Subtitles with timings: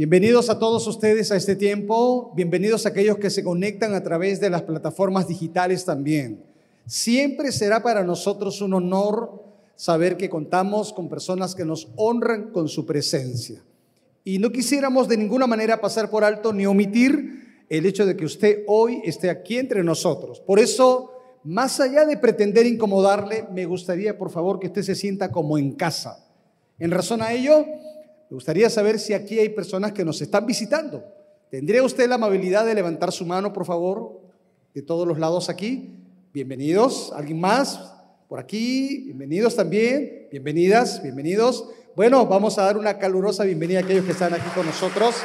[0.00, 4.40] Bienvenidos a todos ustedes a este tiempo, bienvenidos a aquellos que se conectan a través
[4.40, 6.42] de las plataformas digitales también.
[6.86, 9.44] Siempre será para nosotros un honor
[9.76, 13.62] saber que contamos con personas que nos honran con su presencia.
[14.24, 18.24] Y no quisiéramos de ninguna manera pasar por alto ni omitir el hecho de que
[18.24, 20.40] usted hoy esté aquí entre nosotros.
[20.40, 21.12] Por eso,
[21.44, 25.72] más allá de pretender incomodarle, me gustaría por favor que usted se sienta como en
[25.72, 26.26] casa.
[26.78, 27.66] En razón a ello,
[28.30, 31.04] me gustaría saber si aquí hay personas que nos están visitando.
[31.50, 34.20] ¿Tendría usted la amabilidad de levantar su mano, por favor,
[34.72, 35.96] de todos los lados aquí?
[36.32, 37.12] Bienvenidos.
[37.16, 37.92] ¿Alguien más?
[38.28, 39.02] Por aquí.
[39.06, 40.28] Bienvenidos también.
[40.30, 41.70] Bienvenidas, bienvenidos.
[41.96, 45.16] Bueno, vamos a dar una calurosa bienvenida a aquellos que están aquí con nosotros.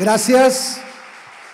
[0.00, 0.80] Gracias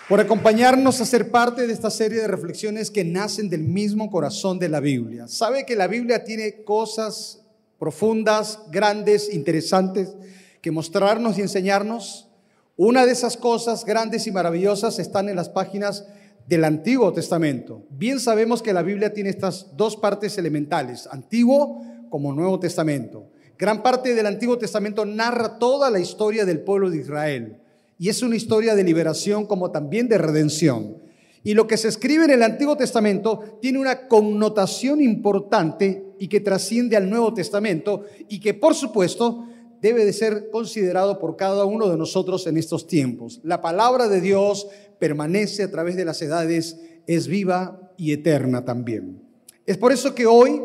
[0.08, 4.58] por acompañarnos a ser parte de esta serie de reflexiones que nacen del mismo corazón
[4.58, 5.28] de la Biblia.
[5.28, 7.43] Sabe que la Biblia tiene cosas
[7.84, 10.16] profundas, grandes, interesantes,
[10.62, 12.30] que mostrarnos y enseñarnos.
[12.78, 16.06] Una de esas cosas grandes y maravillosas están en las páginas
[16.48, 17.82] del Antiguo Testamento.
[17.90, 23.26] Bien sabemos que la Biblia tiene estas dos partes elementales, Antiguo como Nuevo Testamento.
[23.58, 27.60] Gran parte del Antiguo Testamento narra toda la historia del pueblo de Israel
[27.98, 31.02] y es una historia de liberación como también de redención.
[31.42, 36.40] Y lo que se escribe en el Antiguo Testamento tiene una connotación importante y que
[36.40, 39.46] trasciende al Nuevo Testamento y que por supuesto
[39.84, 43.40] debe de ser considerado por cada uno de nosotros en estos tiempos.
[43.42, 44.66] La palabra de Dios
[44.98, 49.20] permanece a través de las edades, es viva y eterna también.
[49.66, 50.62] Es por eso que hoy,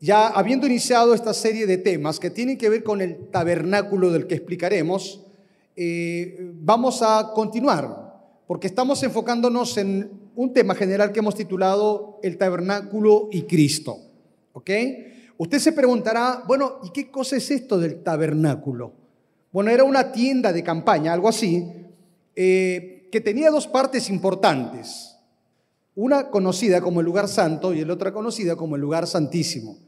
[0.00, 4.26] ya habiendo iniciado esta serie de temas que tienen que ver con el tabernáculo del
[4.26, 5.24] que explicaremos,
[5.76, 8.16] eh, vamos a continuar,
[8.48, 14.09] porque estamos enfocándonos en un tema general que hemos titulado el tabernáculo y Cristo.
[14.52, 14.70] ¿Ok?
[15.38, 18.92] Usted se preguntará, bueno, ¿y qué cosa es esto del tabernáculo?
[19.52, 21.66] Bueno, era una tienda de campaña, algo así,
[22.36, 25.16] eh, que tenía dos partes importantes.
[25.94, 29.78] Una conocida como el lugar santo y la otra conocida como el lugar santísimo.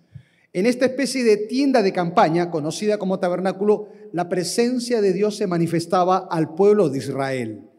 [0.52, 5.46] En esta especie de tienda de campaña, conocida como tabernáculo, la presencia de Dios se
[5.46, 7.70] manifestaba al pueblo de Israel.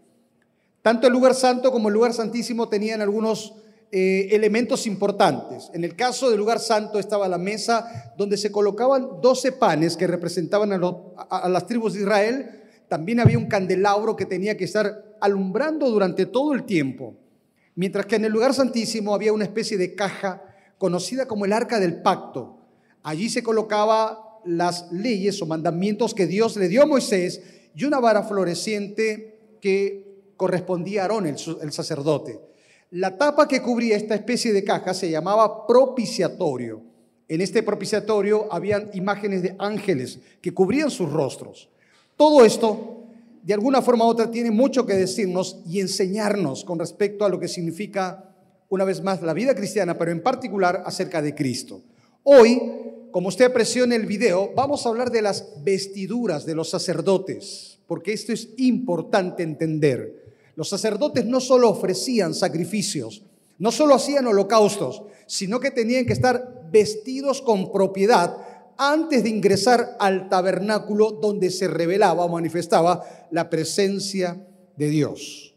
[0.81, 3.53] Tanto el lugar santo como el lugar santísimo tenían algunos
[3.95, 5.69] eh, elementos importantes.
[5.71, 10.07] En el caso del lugar santo estaba la mesa donde se colocaban 12 panes que
[10.07, 12.63] representaban a, las tribus de Israel.
[12.87, 17.13] También había un candelabro que tenía que estar alumbrando durante todo el tiempo.
[17.75, 20.41] Mientras que en el lugar santísimo había una especie de caja
[20.79, 22.61] conocida como el arca del pacto.
[23.03, 27.43] Allí se colocaba las leyes o mandamientos que Dios le dio a Moisés
[27.75, 32.52] y una vara floreciente que correspondía a Aarón, el sacerdote.
[32.93, 36.83] La tapa que cubría esta especie de caja se llamaba propiciatorio.
[37.27, 41.71] En este propiciatorio habían imágenes de ángeles que cubrían sus rostros.
[42.15, 43.05] Todo esto,
[43.41, 47.39] de alguna forma u otra, tiene mucho que decirnos y enseñarnos con respecto a lo
[47.39, 48.35] que significa,
[48.69, 51.81] una vez más, la vida cristiana, pero en particular acerca de Cristo.
[52.21, 52.61] Hoy,
[53.09, 57.79] como usted apreció en el video, vamos a hablar de las vestiduras de los sacerdotes,
[57.87, 60.22] porque esto es importante entender.
[60.55, 63.23] Los sacerdotes no solo ofrecían sacrificios,
[63.57, 68.37] no solo hacían holocaustos, sino que tenían que estar vestidos con propiedad
[68.77, 75.55] antes de ingresar al tabernáculo donde se revelaba o manifestaba la presencia de Dios.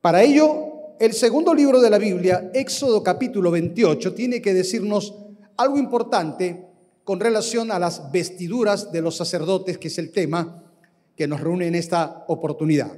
[0.00, 5.14] Para ello, el segundo libro de la Biblia, Éxodo capítulo 28, tiene que decirnos
[5.56, 6.66] algo importante
[7.04, 10.62] con relación a las vestiduras de los sacerdotes, que es el tema
[11.16, 12.92] que nos reúne en esta oportunidad.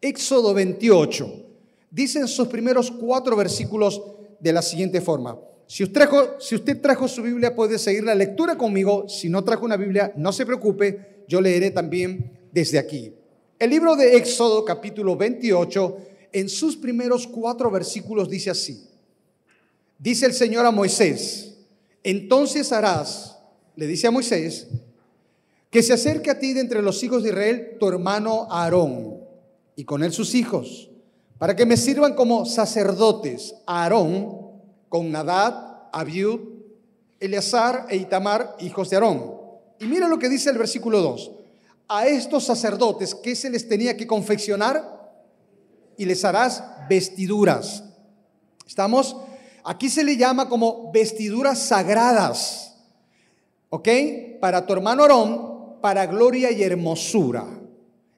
[0.00, 1.46] Éxodo 28.
[1.90, 4.00] Dicen sus primeros cuatro versículos
[4.38, 5.38] de la siguiente forma.
[5.66, 9.08] Si usted, trajo, si usted trajo su Biblia, puede seguir la lectura conmigo.
[9.08, 13.12] Si no trajo una Biblia, no se preocupe, yo leeré también desde aquí.
[13.58, 15.98] El libro de Éxodo, capítulo 28,
[16.32, 18.86] en sus primeros cuatro versículos dice así.
[19.98, 21.58] Dice el Señor a Moisés,
[22.02, 23.36] entonces harás,
[23.76, 24.66] le dice a Moisés,
[25.68, 29.29] que se acerque a ti de entre los hijos de Israel tu hermano Aarón
[29.80, 30.90] y con él sus hijos,
[31.38, 34.50] para que me sirvan como sacerdotes, Aarón,
[34.90, 36.38] con Nadad, Abiud,
[37.18, 39.36] Eleazar e Itamar, hijos de Aarón.
[39.78, 41.30] Y mira lo que dice el versículo 2.
[41.88, 44.84] A estos sacerdotes, ¿qué se les tenía que confeccionar?
[45.96, 47.82] Y les harás vestiduras.
[48.66, 49.16] ¿Estamos?
[49.64, 52.76] Aquí se le llama como vestiduras sagradas.
[53.70, 53.88] ¿Ok?
[54.42, 57.59] Para tu hermano Aarón, para gloria y hermosura.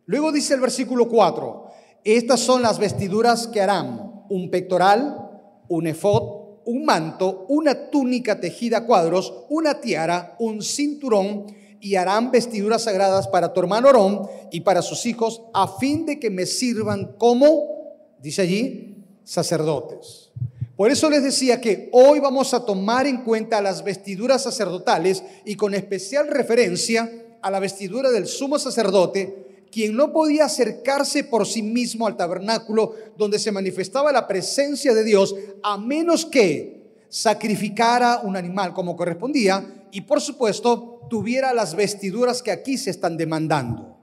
[0.06, 1.66] Luego dice el versículo 4,
[2.04, 5.30] estas son las vestiduras que harán, un pectoral,
[5.68, 11.46] un efod, un manto, una túnica tejida a cuadros, una tiara, un cinturón
[11.80, 16.20] y harán vestiduras sagradas para tu hermano Orón y para sus hijos, a fin de
[16.20, 20.30] que me sirvan como, dice allí, sacerdotes.
[20.76, 25.56] Por eso les decía que hoy vamos a tomar en cuenta las vestiduras sacerdotales y
[25.56, 27.10] con especial referencia
[27.40, 32.94] a la vestidura del sumo sacerdote, quien no podía acercarse por sí mismo al tabernáculo
[33.16, 39.86] donde se manifestaba la presencia de Dios, a menos que sacrificara un animal como correspondía
[39.90, 43.96] y por supuesto tuviera las vestiduras que aquí se están demandando.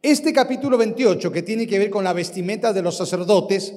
[0.00, 3.74] Este capítulo 28, que tiene que ver con la vestimenta de los sacerdotes,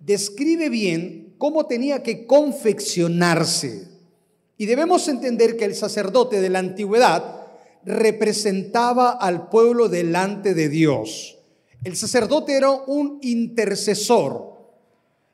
[0.00, 3.88] describe bien cómo tenía que confeccionarse.
[4.58, 7.37] Y debemos entender que el sacerdote de la antigüedad
[7.84, 11.38] representaba al pueblo delante de Dios.
[11.84, 14.58] El sacerdote era un intercesor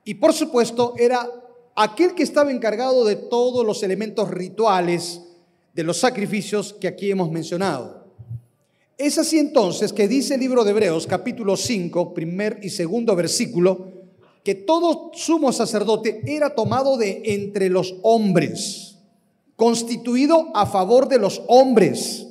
[0.04, 1.28] y por supuesto era
[1.74, 5.22] aquel que estaba encargado de todos los elementos rituales
[5.72, 8.04] de los sacrificios que aquí hemos mencionado.
[8.96, 13.88] Es así entonces que dice el libro de Hebreos capítulo 5, primer y segundo versículo,
[14.44, 18.98] que todo sumo sacerdote era tomado de entre los hombres,
[19.56, 22.28] constituido a favor de los hombres.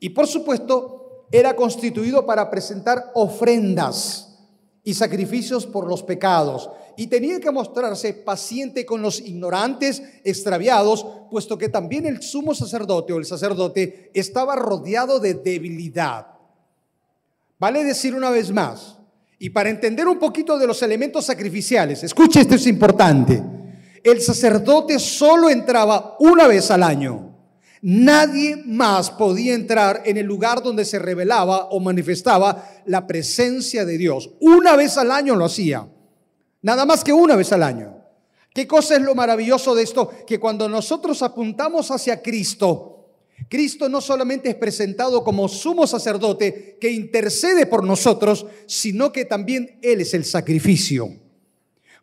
[0.00, 4.38] Y por supuesto, era constituido para presentar ofrendas
[4.84, 6.70] y sacrificios por los pecados.
[6.96, 13.12] Y tenía que mostrarse paciente con los ignorantes, extraviados, puesto que también el sumo sacerdote
[13.12, 16.26] o el sacerdote estaba rodeado de debilidad.
[17.58, 18.96] Vale decir una vez más,
[19.38, 23.42] y para entender un poquito de los elementos sacrificiales, escuche, esto es importante.
[24.02, 27.35] El sacerdote solo entraba una vez al año.
[27.82, 33.98] Nadie más podía entrar en el lugar donde se revelaba o manifestaba la presencia de
[33.98, 34.30] Dios.
[34.40, 35.86] Una vez al año lo hacía.
[36.62, 37.96] Nada más que una vez al año.
[38.52, 40.10] ¿Qué cosa es lo maravilloso de esto?
[40.26, 42.96] Que cuando nosotros apuntamos hacia Cristo,
[43.48, 49.78] Cristo no solamente es presentado como sumo sacerdote que intercede por nosotros, sino que también
[49.82, 51.10] Él es el sacrificio.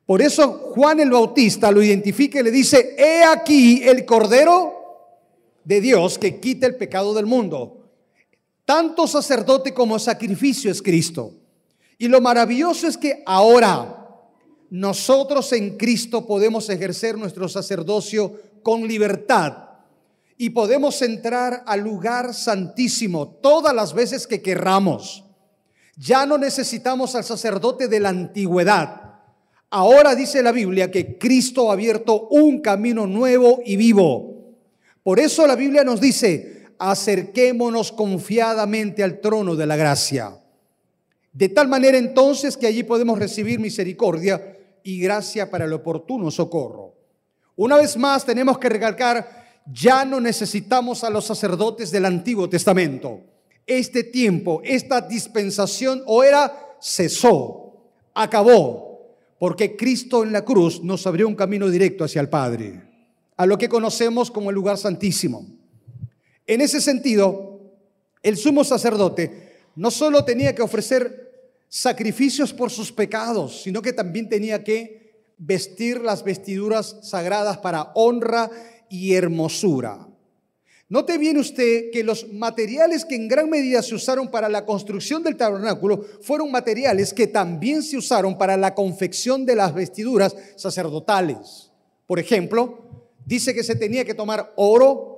[0.06, 4.83] Por eso Juan el Bautista lo identifica y le dice, he aquí el Cordero
[5.66, 7.90] de Dios que quita el pecado del mundo.
[8.66, 11.34] Tanto sacerdote como sacrificio es Cristo.
[11.98, 14.04] Y lo maravilloso es que ahora
[14.70, 19.58] nosotros en Cristo podemos ejercer nuestro sacerdocio con libertad
[20.38, 25.24] y podemos entrar al lugar santísimo todas las veces que querramos.
[25.96, 29.20] Ya no necesitamos al sacerdote de la antigüedad.
[29.70, 34.43] Ahora dice la Biblia que Cristo ha abierto un camino nuevo y vivo.
[35.04, 40.38] Por eso la Biblia nos dice, acerquémonos confiadamente al trono de la gracia.
[41.32, 46.94] De tal manera entonces que allí podemos recibir misericordia y gracia para el oportuno socorro.
[47.56, 53.22] Una vez más tenemos que recalcar ya no necesitamos a los sacerdotes del Antiguo Testamento.
[53.66, 61.28] Este tiempo, esta dispensación o era cesó, acabó, porque Cristo en la cruz nos abrió
[61.28, 62.82] un camino directo hacia el Padre,
[63.44, 65.46] a lo que conocemos como el lugar santísimo.
[66.48, 67.60] En ese sentido,
[68.22, 74.30] el sumo sacerdote no solo tenía que ofrecer sacrificios por sus pecados, sino que también
[74.30, 78.50] tenía que vestir las vestiduras sagradas para honra
[78.90, 80.08] y hermosura.
[80.88, 85.22] Note bien usted que los materiales que en gran medida se usaron para la construcción
[85.22, 91.72] del tabernáculo fueron materiales que también se usaron para la confección de las vestiduras sacerdotales.
[92.08, 92.93] Por ejemplo,
[93.26, 95.14] dice que se tenía que tomar oro,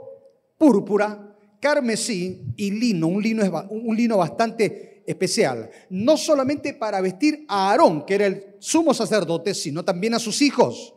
[0.57, 7.69] púrpura, carmesí y lino, un lino, un lino bastante especial, no solamente para vestir a
[7.69, 10.93] Aarón, que era el sumo sacerdote, sino también a sus hijos.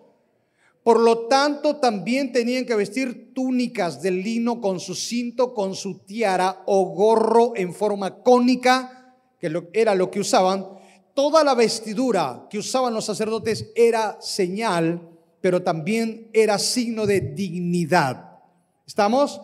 [0.83, 5.99] Por lo tanto, también tenían que vestir túnicas de lino con su cinto, con su
[5.99, 10.67] tiara o gorro en forma cónica, que era lo que usaban.
[11.15, 18.39] Toda la vestidura que usaban los sacerdotes era señal, pero también era signo de dignidad.
[18.87, 19.41] ¿Estamos?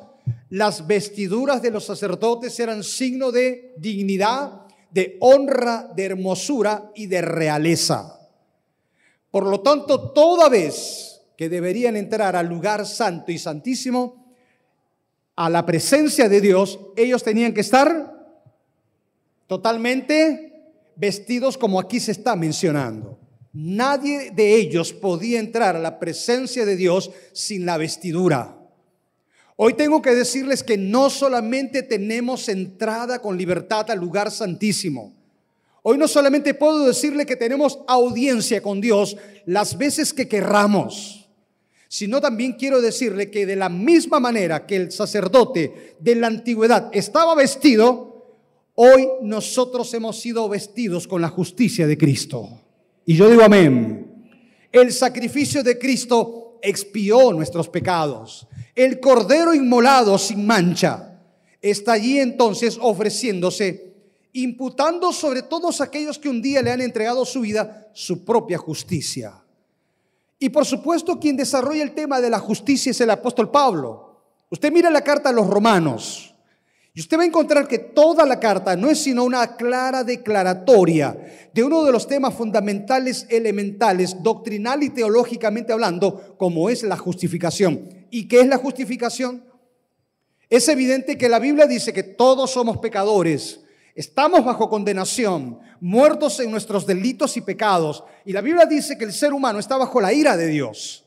[0.50, 7.20] Las vestiduras de los sacerdotes eran signo de dignidad, de honra, de hermosura y de
[7.20, 8.20] realeza.
[9.30, 14.24] Por lo tanto, toda vez que deberían entrar al lugar santo y santísimo,
[15.36, 18.14] a la presencia de Dios, ellos tenían que estar
[19.48, 23.18] totalmente vestidos como aquí se está mencionando.
[23.54, 28.58] Nadie de ellos podía entrar a la presencia de Dios sin la vestidura.
[29.56, 35.14] Hoy tengo que decirles que no solamente tenemos entrada con libertad al lugar santísimo.
[35.82, 41.24] Hoy no solamente puedo decirle que tenemos audiencia con Dios las veces que querramos
[41.94, 46.90] sino también quiero decirle que de la misma manera que el sacerdote de la antigüedad
[46.92, 48.34] estaba vestido,
[48.74, 52.63] hoy nosotros hemos sido vestidos con la justicia de Cristo.
[53.06, 54.30] Y yo digo amén.
[54.72, 58.46] El sacrificio de Cristo expió nuestros pecados.
[58.74, 61.20] El cordero inmolado sin mancha
[61.60, 63.94] está allí entonces ofreciéndose,
[64.32, 69.44] imputando sobre todos aquellos que un día le han entregado su vida su propia justicia.
[70.38, 74.22] Y por supuesto quien desarrolla el tema de la justicia es el apóstol Pablo.
[74.50, 76.33] Usted mira la carta a los romanos
[76.96, 81.48] y usted va a encontrar que toda la carta no es sino una clara declaratoria
[81.52, 88.06] de uno de los temas fundamentales, elementales, doctrinal y teológicamente hablando, como es la justificación.
[88.10, 89.44] ¿Y qué es la justificación?
[90.48, 93.64] Es evidente que la Biblia dice que todos somos pecadores,
[93.96, 98.04] estamos bajo condenación, muertos en nuestros delitos y pecados.
[98.24, 101.04] Y la Biblia dice que el ser humano está bajo la ira de Dios.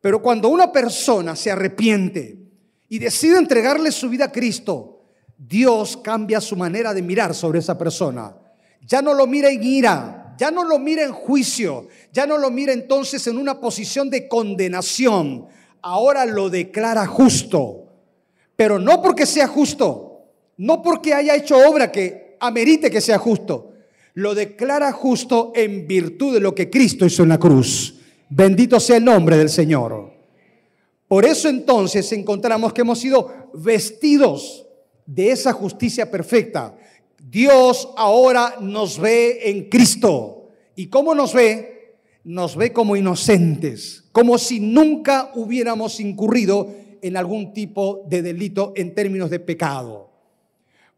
[0.00, 2.38] Pero cuando una persona se arrepiente
[2.88, 4.99] y decide entregarle su vida a Cristo,
[5.48, 8.36] Dios cambia su manera de mirar sobre esa persona.
[8.86, 12.50] Ya no lo mira en ira, ya no lo mira en juicio, ya no lo
[12.50, 15.46] mira entonces en una posición de condenación.
[15.80, 17.86] Ahora lo declara justo,
[18.54, 20.26] pero no porque sea justo,
[20.58, 23.72] no porque haya hecho obra que amerite que sea justo.
[24.12, 27.94] Lo declara justo en virtud de lo que Cristo hizo en la cruz.
[28.28, 30.12] Bendito sea el nombre del Señor.
[31.08, 34.66] Por eso entonces encontramos que hemos sido vestidos
[35.10, 36.76] de esa justicia perfecta.
[37.18, 40.48] Dios ahora nos ve en Cristo.
[40.76, 41.96] ¿Y cómo nos ve?
[42.22, 48.94] Nos ve como inocentes, como si nunca hubiéramos incurrido en algún tipo de delito en
[48.94, 50.10] términos de pecado.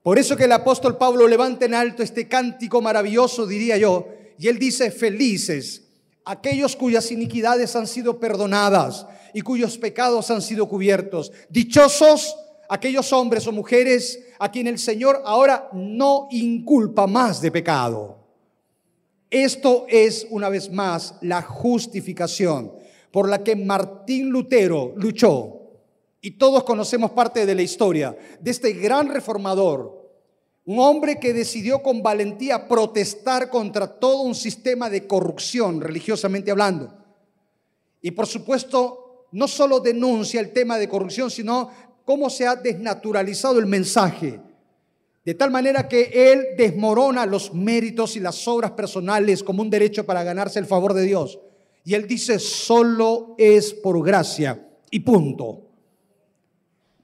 [0.02, 4.48] Por eso que el apóstol Pablo levanta en alto este cántico maravilloso, diría yo, y
[4.48, 5.82] él dice, felices
[6.24, 11.32] aquellos cuyas iniquidades han sido perdonadas y cuyos pecados han sido cubiertos.
[11.48, 12.36] Dichosos
[12.72, 18.16] aquellos hombres o mujeres a quien el Señor ahora no inculpa más de pecado.
[19.30, 22.72] Esto es, una vez más, la justificación
[23.10, 25.60] por la que Martín Lutero luchó.
[26.22, 30.10] Y todos conocemos parte de la historia de este gran reformador,
[30.64, 36.96] un hombre que decidió con valentía protestar contra todo un sistema de corrupción, religiosamente hablando.
[38.00, 43.58] Y por supuesto, no solo denuncia el tema de corrupción, sino cómo se ha desnaturalizado
[43.58, 44.40] el mensaje,
[45.24, 50.04] de tal manera que él desmorona los méritos y las obras personales como un derecho
[50.04, 51.38] para ganarse el favor de Dios.
[51.84, 55.68] Y él dice, solo es por gracia y punto.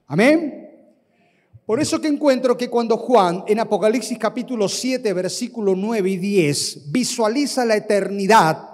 [0.07, 0.59] Amén.
[1.65, 6.91] Por eso que encuentro que cuando Juan en Apocalipsis capítulo 7, versículo 9 y 10
[6.91, 8.68] visualiza la eternidad,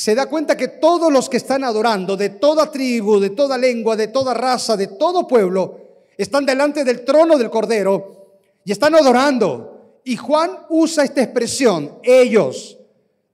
[0.00, 3.96] se da cuenta que todos los que están adorando, de toda tribu, de toda lengua,
[3.96, 10.00] de toda raza, de todo pueblo, están delante del trono del Cordero y están adorando.
[10.02, 12.78] Y Juan usa esta expresión, ellos,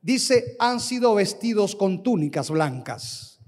[0.03, 3.39] dice, han sido vestidos con túnicas blancas.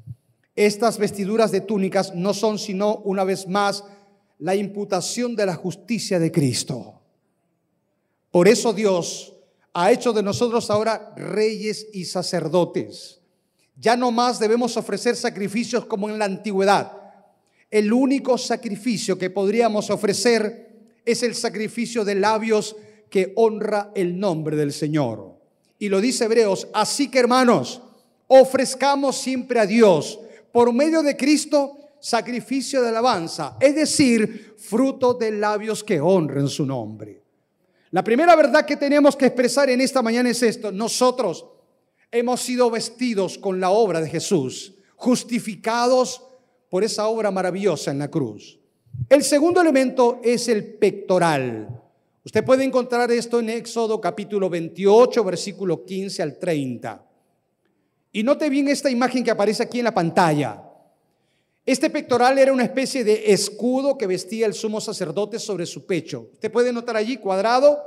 [0.55, 3.83] Estas vestiduras de túnicas no son sino, una vez más,
[4.39, 7.01] la imputación de la justicia de Cristo.
[8.31, 9.38] Por eso Dios
[9.75, 13.21] ha hecho de nosotros ahora reyes y sacerdotes.
[13.77, 16.93] Ya no más debemos ofrecer sacrificios como en la antigüedad.
[17.71, 20.69] El único sacrificio que podríamos ofrecer
[21.05, 22.77] es el sacrificio de labios
[23.09, 25.37] que honra el nombre del Señor.
[25.79, 27.81] Y lo dice Hebreos, así que hermanos,
[28.27, 30.19] ofrezcamos siempre a Dios
[30.51, 36.65] por medio de Cristo sacrificio de alabanza, es decir, fruto de labios que honren su
[36.65, 37.23] nombre.
[37.91, 40.71] La primera verdad que tenemos que expresar en esta mañana es esto.
[40.71, 41.47] Nosotros
[42.11, 46.23] hemos sido vestidos con la obra de Jesús, justificados
[46.69, 48.59] por esa obra maravillosa en la cruz.
[49.09, 51.83] El segundo elemento es el pectoral.
[52.25, 57.07] Usted puede encontrar esto en Éxodo capítulo 28, versículo 15 al 30.
[58.13, 60.68] Y note bien esta imagen que aparece aquí en la pantalla.
[61.69, 66.31] Este pectoral era una especie de escudo que vestía el sumo sacerdote sobre su pecho.
[66.33, 67.79] Usted puede notar allí cuadrado.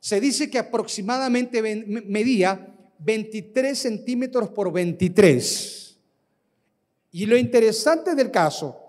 [0.00, 5.98] Se dice que aproximadamente medía 23 centímetros por 23.
[7.12, 8.80] Y lo interesante del caso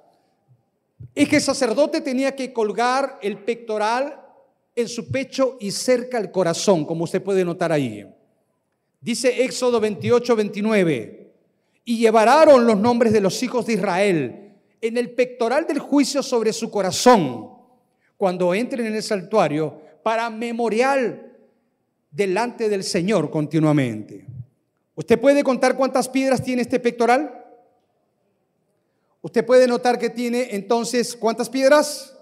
[1.13, 4.25] es que el sacerdote tenía que colgar el pectoral
[4.73, 8.07] en su pecho y cerca al corazón, como usted puede notar ahí.
[9.01, 11.28] Dice Éxodo 28, 29
[11.89, 16.53] y llevaron los nombres de los hijos de Israel en el pectoral del juicio sobre
[16.53, 17.49] su corazón
[18.15, 21.35] cuando entren en el santuario para memorial
[22.11, 24.23] delante del Señor continuamente.
[24.93, 27.43] ¿Usted puede contar cuántas piedras tiene este pectoral?
[29.23, 32.15] Usted puede notar que tiene entonces, ¿cuántas piedras?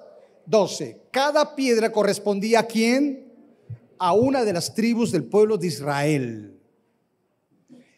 [0.45, 1.01] Doce.
[1.11, 3.33] Cada piedra correspondía a quién?
[3.99, 6.56] A una de las tribus del pueblo de Israel.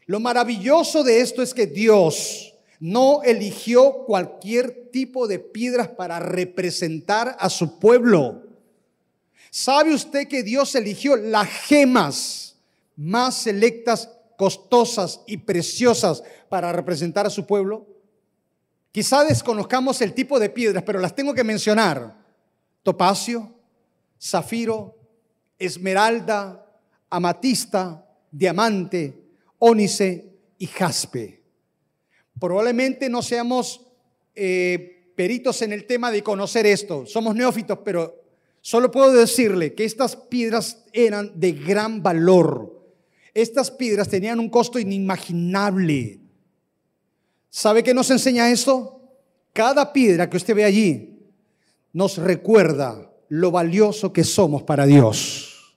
[0.09, 7.37] Lo maravilloso de esto es que Dios no eligió cualquier tipo de piedras para representar
[7.39, 8.41] a su pueblo.
[9.51, 12.55] ¿Sabe usted que Dios eligió las gemas
[12.95, 17.85] más selectas, costosas y preciosas para representar a su pueblo?
[18.91, 22.17] Quizá desconozcamos el tipo de piedras, pero las tengo que mencionar.
[22.81, 23.53] Topacio,
[24.19, 24.97] zafiro,
[25.59, 26.65] esmeralda,
[27.11, 29.28] amatista, diamante,
[29.59, 31.43] ónice y jaspe.
[32.39, 33.85] Probablemente no seamos
[34.35, 38.23] eh, peritos en el tema de conocer esto, somos neófitos, pero
[38.61, 42.79] solo puedo decirle que estas piedras eran de gran valor.
[43.33, 46.19] Estas piedras tenían un costo inimaginable.
[47.49, 49.01] ¿Sabe qué nos enseña esto?
[49.53, 51.19] Cada piedra que usted ve allí
[51.91, 55.75] nos recuerda lo valioso que somos para Dios.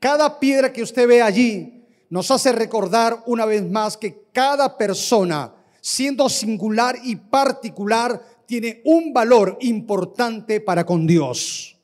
[0.00, 5.54] Cada piedra que usted ve allí nos hace recordar una vez más que cada persona,
[5.80, 11.76] siendo singular y particular, tiene un valor importante para con Dios.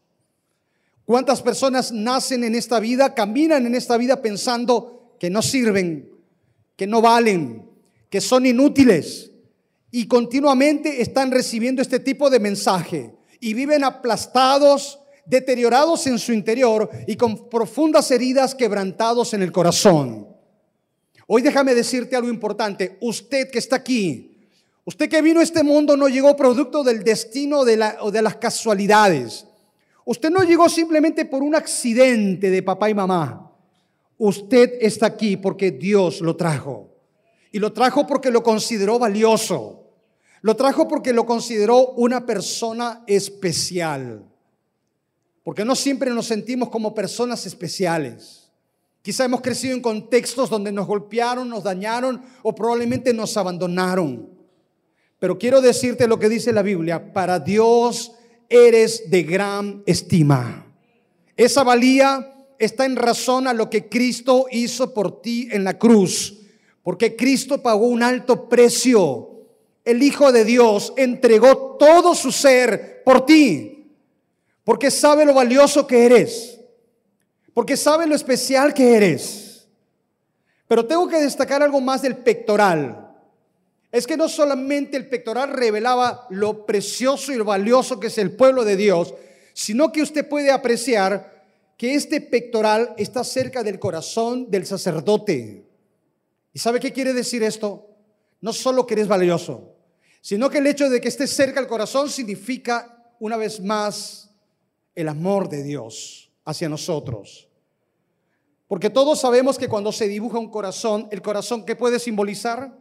[1.04, 6.08] ¿Cuántas personas nacen en esta vida, caminan en esta vida pensando que no sirven,
[6.76, 7.68] que no valen,
[8.08, 9.32] que son inútiles
[9.90, 14.99] y continuamente están recibiendo este tipo de mensaje y viven aplastados,
[15.30, 20.26] deteriorados en su interior y con profundas heridas quebrantados en el corazón.
[21.28, 22.98] Hoy déjame decirte algo importante.
[23.00, 24.36] Usted que está aquí,
[24.84, 28.36] usted que vino a este mundo no llegó producto del destino de o de las
[28.36, 29.46] casualidades.
[30.04, 33.52] Usted no llegó simplemente por un accidente de papá y mamá.
[34.18, 36.88] Usted está aquí porque Dios lo trajo.
[37.52, 39.84] Y lo trajo porque lo consideró valioso.
[40.42, 44.29] Lo trajo porque lo consideró una persona especial.
[45.42, 48.50] Porque no siempre nos sentimos como personas especiales.
[49.02, 54.28] Quizá hemos crecido en contextos donde nos golpearon, nos dañaron o probablemente nos abandonaron.
[55.18, 57.12] Pero quiero decirte lo que dice la Biblia.
[57.12, 58.12] Para Dios
[58.48, 60.66] eres de gran estima.
[61.36, 66.36] Esa valía está en razón a lo que Cristo hizo por ti en la cruz.
[66.82, 69.30] Porque Cristo pagó un alto precio.
[69.84, 73.79] El Hijo de Dios entregó todo su ser por ti.
[74.70, 76.60] Porque sabe lo valioso que eres.
[77.52, 79.66] Porque sabe lo especial que eres.
[80.68, 83.12] Pero tengo que destacar algo más del pectoral.
[83.90, 88.30] Es que no solamente el pectoral revelaba lo precioso y lo valioso que es el
[88.30, 89.12] pueblo de Dios,
[89.54, 91.42] sino que usted puede apreciar
[91.76, 95.66] que este pectoral está cerca del corazón del sacerdote.
[96.52, 97.88] ¿Y sabe qué quiere decir esto?
[98.40, 99.74] No solo que eres valioso,
[100.20, 104.29] sino que el hecho de que estés cerca al corazón significa, una vez más,
[104.94, 107.48] el amor de Dios hacia nosotros.
[108.68, 112.72] Porque todos sabemos que cuando se dibuja un corazón, el corazón, ¿qué puede simbolizar?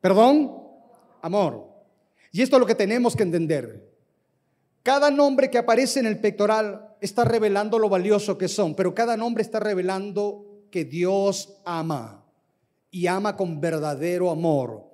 [0.00, 0.62] ¿Perdón?
[1.22, 1.68] Amor.
[2.32, 3.90] Y esto es lo que tenemos que entender.
[4.82, 9.16] Cada nombre que aparece en el pectoral está revelando lo valioso que son, pero cada
[9.16, 12.24] nombre está revelando que Dios ama
[12.90, 14.84] y ama con verdadero amor.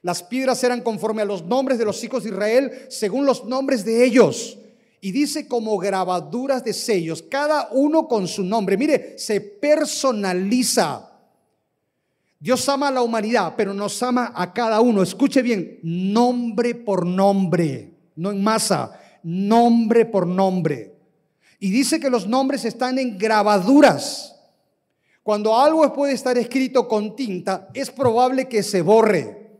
[0.00, 3.84] Las piedras eran conforme a los nombres de los hijos de Israel, según los nombres
[3.84, 4.58] de ellos.
[5.04, 8.76] Y dice como grabaduras de sellos, cada uno con su nombre.
[8.76, 11.10] Mire, se personaliza.
[12.38, 15.02] Dios ama a la humanidad, pero nos ama a cada uno.
[15.02, 20.94] Escuche bien, nombre por nombre, no en masa, nombre por nombre.
[21.58, 24.36] Y dice que los nombres están en grabaduras.
[25.24, 29.50] Cuando algo puede estar escrito con tinta, es probable que se borre.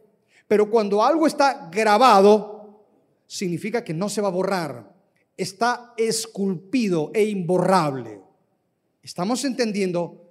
[0.47, 2.85] Pero cuando algo está grabado,
[3.27, 4.93] significa que no se va a borrar.
[5.37, 8.21] Está esculpido e imborrable.
[9.03, 10.23] ¿Estamos entendiendo?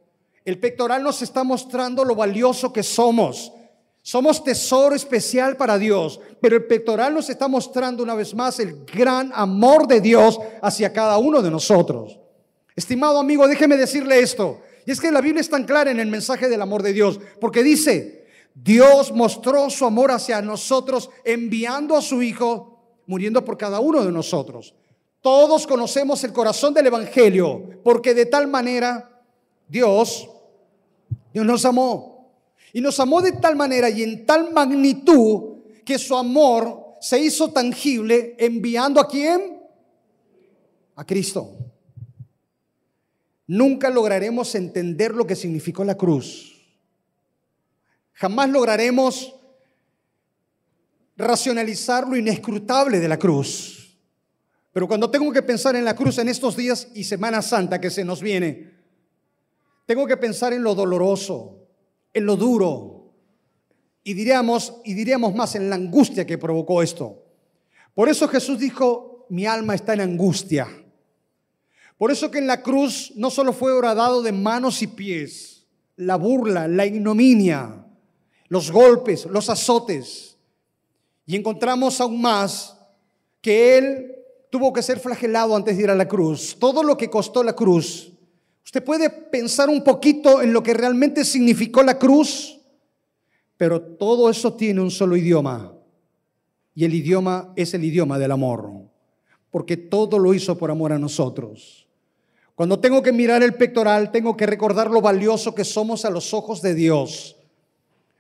[0.45, 3.51] El pectoral nos está mostrando lo valioso que somos.
[4.03, 8.83] Somos tesoro especial para Dios, pero el pectoral nos está mostrando una vez más el
[8.85, 12.19] gran amor de Dios hacia cada uno de nosotros.
[12.75, 14.61] Estimado amigo, déjeme decirle esto.
[14.87, 17.19] Y es que la Biblia es tan clara en el mensaje del amor de Dios,
[17.39, 23.79] porque dice, Dios mostró su amor hacia nosotros enviando a su Hijo, muriendo por cada
[23.79, 24.73] uno de nosotros.
[25.21, 29.23] Todos conocemos el corazón del Evangelio, porque de tal manera
[29.67, 30.27] Dios,
[31.34, 32.34] Dios nos amó.
[32.73, 37.51] Y nos amó de tal manera y en tal magnitud que su amor se hizo
[37.51, 39.62] tangible enviando a quién?
[40.95, 41.62] A Cristo
[43.51, 46.57] nunca lograremos entender lo que significó la cruz.
[48.13, 49.36] Jamás lograremos
[51.17, 53.80] racionalizar lo inescrutable de la cruz.
[54.73, 57.89] Pero cuando tengo que pensar en la cruz en estos días y Semana Santa que
[57.89, 58.71] se nos viene,
[59.86, 61.67] tengo que pensar en lo doloroso,
[62.13, 63.13] en lo duro,
[64.03, 67.23] y diríamos, y diríamos más en la angustia que provocó esto.
[67.93, 70.67] Por eso Jesús dijo, mi alma está en angustia.
[71.97, 76.15] Por eso que en la cruz no solo fue horadado de manos y pies, la
[76.15, 77.86] burla, la ignominia,
[78.47, 80.38] los golpes, los azotes.
[81.27, 82.77] Y encontramos aún más
[83.39, 84.15] que Él
[84.51, 86.57] tuvo que ser flagelado antes de ir a la cruz.
[86.59, 88.11] Todo lo que costó la cruz.
[88.63, 92.59] Usted puede pensar un poquito en lo que realmente significó la cruz,
[93.57, 95.73] pero todo eso tiene un solo idioma.
[96.75, 98.69] Y el idioma es el idioma del amor,
[99.49, 101.87] porque todo lo hizo por amor a nosotros.
[102.53, 106.33] Cuando tengo que mirar el pectoral, tengo que recordar lo valioso que somos a los
[106.33, 107.37] ojos de Dios.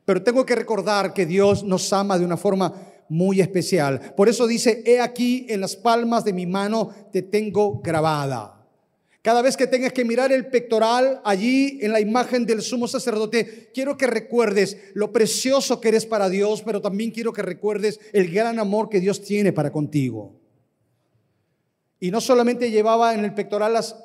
[0.05, 2.73] Pero tengo que recordar que Dios nos ama de una forma
[3.11, 4.13] muy especial.
[4.15, 8.65] Por eso dice, he aquí en las palmas de mi mano te tengo grabada.
[9.21, 13.69] Cada vez que tengas que mirar el pectoral allí en la imagen del sumo sacerdote,
[13.73, 18.31] quiero que recuerdes lo precioso que eres para Dios, pero también quiero que recuerdes el
[18.31, 20.39] gran amor que Dios tiene para contigo.
[21.99, 23.95] Y no solamente llevaba en el pectoral las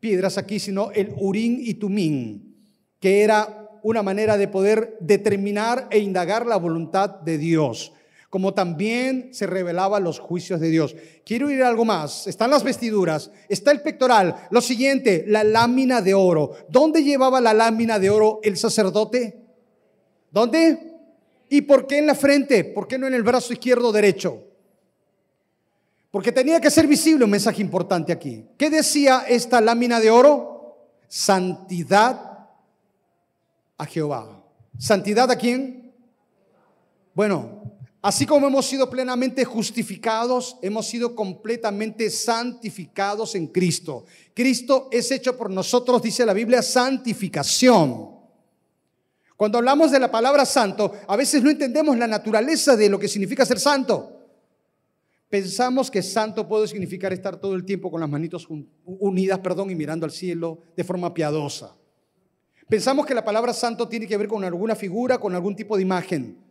[0.00, 2.56] piedras aquí, sino el Urín y Tumín,
[2.98, 7.92] que era una manera de poder determinar e indagar la voluntad de Dios,
[8.32, 10.96] como también se revelaba los juicios de Dios.
[11.22, 12.26] Quiero ir a algo más.
[12.26, 14.46] Están las vestiduras, está el pectoral.
[14.50, 16.52] Lo siguiente, la lámina de oro.
[16.70, 19.38] ¿Dónde llevaba la lámina de oro el sacerdote?
[20.30, 20.94] ¿Dónde?
[21.50, 22.64] ¿Y por qué en la frente?
[22.64, 24.42] ¿Por qué no en el brazo izquierdo o derecho?
[26.10, 28.46] Porque tenía que ser visible un mensaje importante aquí.
[28.56, 30.78] ¿Qué decía esta lámina de oro?
[31.06, 32.48] Santidad
[33.76, 34.42] a Jehová.
[34.78, 35.92] ¿Santidad a quién?
[37.14, 37.71] Bueno,
[38.02, 44.04] así como hemos sido plenamente justificados, hemos sido completamente santificados en Cristo.
[44.34, 48.10] Cristo es hecho por nosotros, dice la Biblia, santificación.
[49.36, 53.08] Cuando hablamos de la palabra santo, a veces no entendemos la naturaleza de lo que
[53.08, 54.18] significa ser santo.
[55.28, 58.46] Pensamos que santo puede significar estar todo el tiempo con las manitos
[58.84, 61.74] unidas, perdón, y mirando al cielo de forma piadosa.
[62.68, 65.82] Pensamos que la palabra santo tiene que ver con alguna figura, con algún tipo de
[65.82, 66.41] imagen.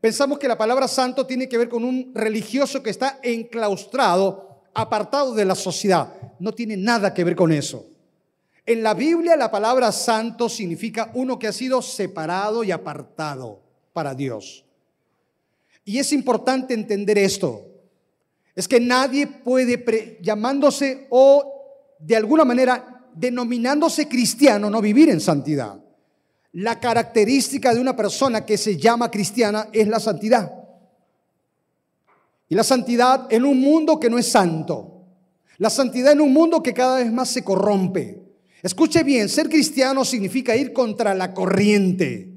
[0.00, 5.34] Pensamos que la palabra santo tiene que ver con un religioso que está enclaustrado, apartado
[5.34, 6.14] de la sociedad.
[6.38, 7.86] No tiene nada que ver con eso.
[8.64, 14.14] En la Biblia la palabra santo significa uno que ha sido separado y apartado para
[14.14, 14.64] Dios.
[15.84, 17.66] Y es importante entender esto.
[18.54, 25.78] Es que nadie puede, llamándose o de alguna manera denominándose cristiano, no vivir en santidad.
[26.52, 30.52] La característica de una persona que se llama cristiana es la santidad.
[32.48, 35.04] Y la santidad en un mundo que no es santo.
[35.58, 38.20] La santidad en un mundo que cada vez más se corrompe.
[38.62, 42.28] Escuche bien, ser cristiano significa ir contra la corriente.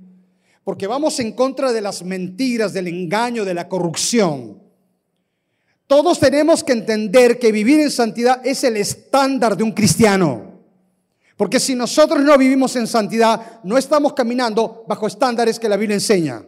[0.64, 4.62] Porque vamos en contra de las mentiras, del engaño, de la corrupción.
[5.88, 10.53] Todos tenemos que entender que vivir en santidad es el estándar de un cristiano.
[11.38, 15.96] Porque si nosotros no vivimos en santidad, no estamos caminando bajo estándares que la Biblia
[15.96, 16.44] enseña.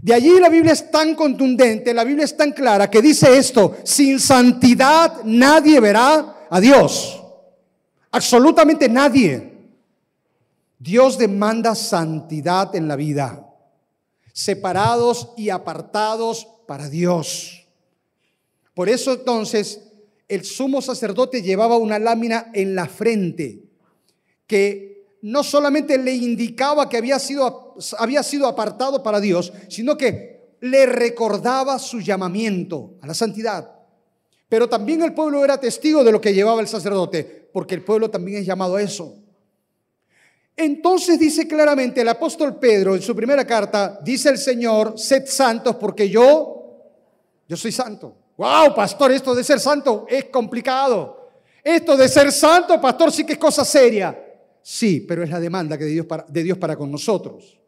[0.00, 3.76] De allí la Biblia es tan contundente, la Biblia es tan clara que dice esto,
[3.84, 7.20] sin santidad nadie verá a Dios.
[8.10, 9.56] Absolutamente nadie.
[10.78, 13.44] Dios demanda santidad en la vida,
[14.32, 17.66] separados y apartados para Dios.
[18.74, 19.87] Por eso entonces
[20.28, 23.62] el sumo sacerdote llevaba una lámina en la frente
[24.46, 30.54] que no solamente le indicaba que había sido, había sido apartado para Dios, sino que
[30.60, 33.74] le recordaba su llamamiento a la santidad.
[34.48, 38.10] Pero también el pueblo era testigo de lo que llevaba el sacerdote, porque el pueblo
[38.10, 39.16] también es llamado a eso.
[40.56, 45.76] Entonces dice claramente el apóstol Pedro en su primera carta, dice el Señor, sed santos
[45.76, 46.80] porque yo,
[47.46, 48.16] yo soy santo.
[48.38, 51.28] Wow, pastor, esto de ser santo es complicado.
[51.62, 54.16] Esto de ser santo, pastor, sí que es cosa seria.
[54.62, 57.58] Sí, pero es la demanda que de Dios para, de Dios para con nosotros.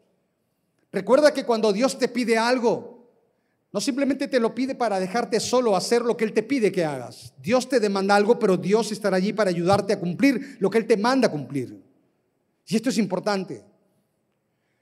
[0.89, 3.05] Recuerda que cuando Dios te pide algo,
[3.73, 6.85] no simplemente te lo pide para dejarte solo hacer lo que Él te pide que
[6.85, 7.33] hagas.
[7.41, 10.87] Dios te demanda algo, pero Dios estará allí para ayudarte a cumplir lo que Él
[10.87, 11.83] te manda cumplir.
[12.65, 13.61] Y esto es importante.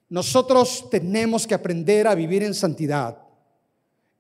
[0.10, 3.29] Nosotros tenemos que aprender a vivir en santidad.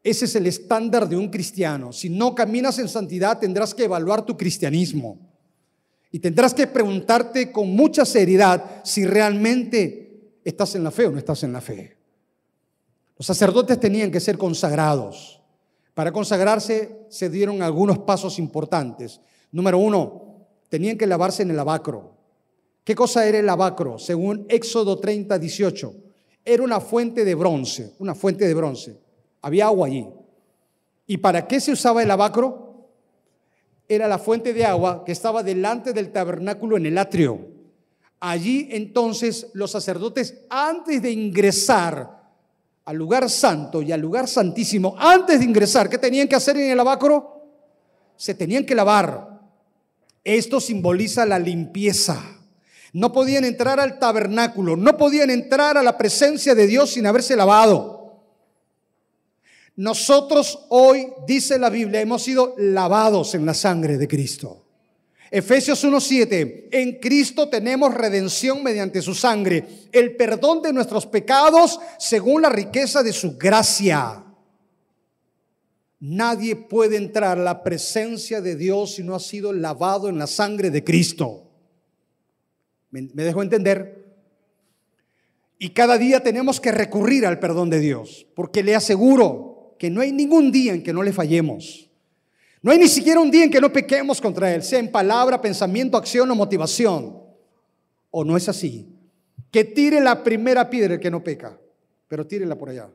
[0.03, 1.91] Ese es el estándar de un cristiano.
[1.91, 5.19] Si no caminas en santidad, tendrás que evaluar tu cristianismo.
[6.11, 11.17] Y tendrás que preguntarte con mucha seriedad si realmente estás en la fe o no
[11.17, 11.97] estás en la fe.
[13.17, 15.41] Los sacerdotes tenían que ser consagrados.
[15.93, 19.19] Para consagrarse se dieron algunos pasos importantes.
[19.51, 22.13] Número uno, tenían que lavarse en el lavacro.
[22.85, 23.99] ¿Qué cosa era el lavacro?
[23.99, 25.93] Según Éxodo 30, 18.
[26.45, 29.08] Era una fuente de bronce, una fuente de bronce.
[29.41, 30.07] Había agua allí.
[31.07, 32.87] ¿Y para qué se usaba el lavacro?
[33.87, 37.47] Era la fuente de agua que estaba delante del tabernáculo en el atrio.
[38.19, 42.19] Allí entonces los sacerdotes, antes de ingresar
[42.85, 46.69] al lugar santo y al lugar santísimo, antes de ingresar, ¿qué tenían que hacer en
[46.69, 47.43] el lavacro?
[48.15, 49.39] Se tenían que lavar.
[50.23, 52.21] Esto simboliza la limpieza.
[52.91, 57.35] No podían entrar al tabernáculo, no podían entrar a la presencia de Dios sin haberse
[57.35, 57.98] lavado.
[59.79, 64.65] Nosotros hoy, dice la Biblia, hemos sido lavados en la sangre de Cristo.
[65.31, 72.41] Efesios 1.7, en Cristo tenemos redención mediante su sangre, el perdón de nuestros pecados según
[72.41, 74.21] la riqueza de su gracia.
[76.01, 80.27] Nadie puede entrar a la presencia de Dios si no ha sido lavado en la
[80.27, 81.49] sangre de Cristo.
[82.91, 84.13] ¿Me, me dejo entender?
[85.57, 89.48] Y cada día tenemos que recurrir al perdón de Dios, porque le aseguro
[89.79, 91.89] que no hay ningún día en que no le fallemos.
[92.61, 95.41] No hay ni siquiera un día en que no pequemos contra Él, sea en palabra,
[95.41, 97.17] pensamiento, acción o motivación.
[98.11, 98.89] ¿O no es así?
[99.49, 101.57] Que tire la primera piedra el que no peca,
[102.09, 102.89] pero tírela por allá.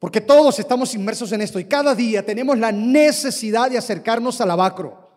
[0.00, 4.50] Porque todos estamos inmersos en esto y cada día tenemos la necesidad de acercarnos al
[4.50, 5.08] abacro.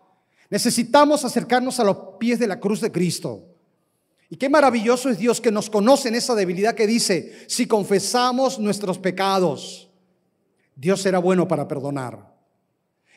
[0.48, 3.49] Necesitamos acercarnos a los pies de la cruz de Cristo.
[4.30, 8.60] Y qué maravilloso es Dios que nos conoce en esa debilidad que dice, si confesamos
[8.60, 9.90] nuestros pecados,
[10.76, 12.32] Dios será bueno para perdonar.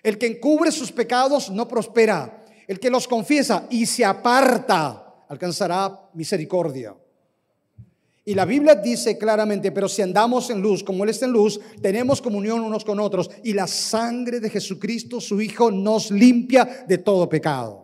[0.02, 2.44] El que encubre sus pecados no prospera.
[2.68, 6.96] El que los confiesa y se aparta alcanzará misericordia.
[8.26, 11.60] Y la Biblia dice claramente, pero si andamos en luz, como Él está en luz,
[11.82, 16.98] tenemos comunión unos con otros y la sangre de Jesucristo, su Hijo, nos limpia de
[16.98, 17.83] todo pecado.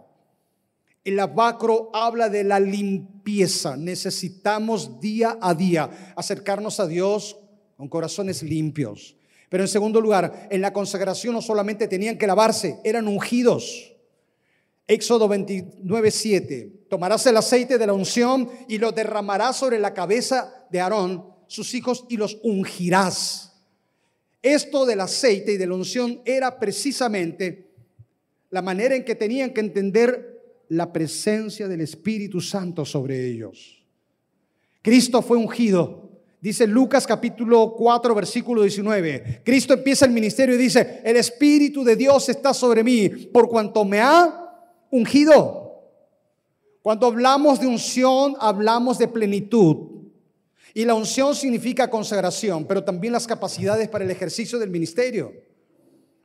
[1.04, 3.78] El abacro habla de la limpieza.
[3.78, 7.38] Necesitamos día a día acercarnos a Dios
[7.78, 9.16] con corazones limpios.
[9.50, 13.94] Pero en segundo lugar, en la consagración no solamente tenían que lavarse, eran ungidos.
[14.88, 16.72] Éxodo 29, 7.
[16.90, 21.74] Tomarás el aceite de la unción y lo derramarás sobre la cabeza de Aarón, sus
[21.74, 23.54] hijos, y los ungirás.
[24.42, 27.72] Esto del aceite y de la unción era precisamente
[28.50, 30.38] la manera en que tenían que entender
[30.70, 33.86] la presencia del Espíritu Santo sobre ellos.
[34.82, 36.10] Cristo fue ungido
[36.42, 39.42] Dice Lucas capítulo 4, versículo 19.
[39.44, 43.84] Cristo empieza el ministerio y dice, el Espíritu de Dios está sobre mí por cuanto
[43.84, 44.50] me ha
[44.90, 45.84] ungido.
[46.82, 49.90] Cuando hablamos de unción, hablamos de plenitud.
[50.74, 55.34] Y la unción significa consagración, pero también las capacidades para el ejercicio del ministerio.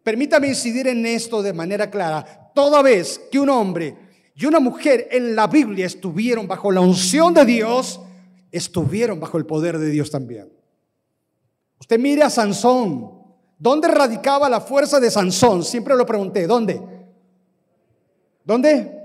[0.04, 2.52] Permítame incidir en esto de manera clara.
[2.54, 3.96] Toda vez que un hombre
[4.34, 8.00] y una mujer en la Biblia estuvieron bajo la unción de Dios,
[8.50, 10.52] estuvieron bajo el poder de Dios también.
[11.80, 13.22] Usted mire a Sansón.
[13.58, 15.62] ¿Dónde radicaba la fuerza de Sansón?
[15.62, 16.46] Siempre lo pregunté.
[16.46, 16.82] ¿Dónde?
[18.44, 19.00] ¿Dónde?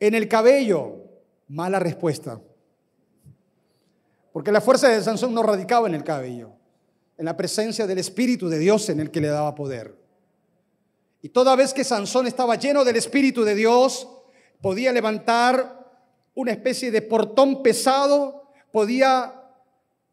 [0.00, 0.96] En el cabello.
[1.46, 2.40] Mala respuesta.
[4.32, 6.50] Porque la fuerza de Sansón no radicaba en el cabello,
[7.16, 10.03] en la presencia del Espíritu de Dios en el que le daba poder.
[11.24, 14.06] Y toda vez que Sansón estaba lleno del Espíritu de Dios,
[14.60, 15.90] podía levantar
[16.34, 19.42] una especie de portón pesado, podía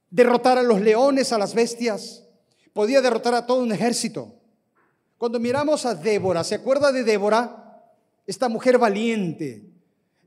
[0.10, 2.24] derrotar a los leones, a las bestias,
[2.72, 4.34] podía derrotar a todo un ejército.
[5.18, 7.84] Cuando miramos a Débora, ¿se acuerda de Débora?
[8.26, 9.66] Esta mujer valiente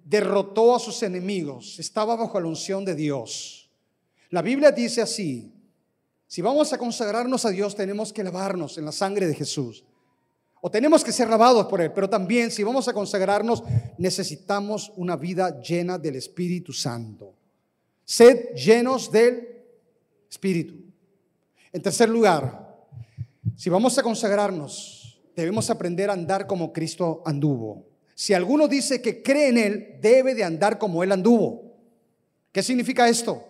[0.04, 3.70] derrotó a sus enemigos, estaba bajo la unción de Dios.
[4.28, 5.50] La Biblia dice así,
[6.26, 9.82] si vamos a consagrarnos a Dios tenemos que lavarnos en la sangre de Jesús.
[10.66, 13.62] O tenemos que ser lavados por Él, pero también si vamos a consagrarnos,
[13.98, 17.34] necesitamos una vida llena del Espíritu Santo.
[18.02, 19.46] Sed llenos del
[20.30, 20.74] Espíritu.
[21.70, 22.78] En tercer lugar,
[23.54, 27.84] si vamos a consagrarnos, debemos aprender a andar como Cristo anduvo.
[28.14, 31.74] Si alguno dice que cree en Él, debe de andar como Él anduvo.
[32.52, 33.44] ¿Qué significa esto?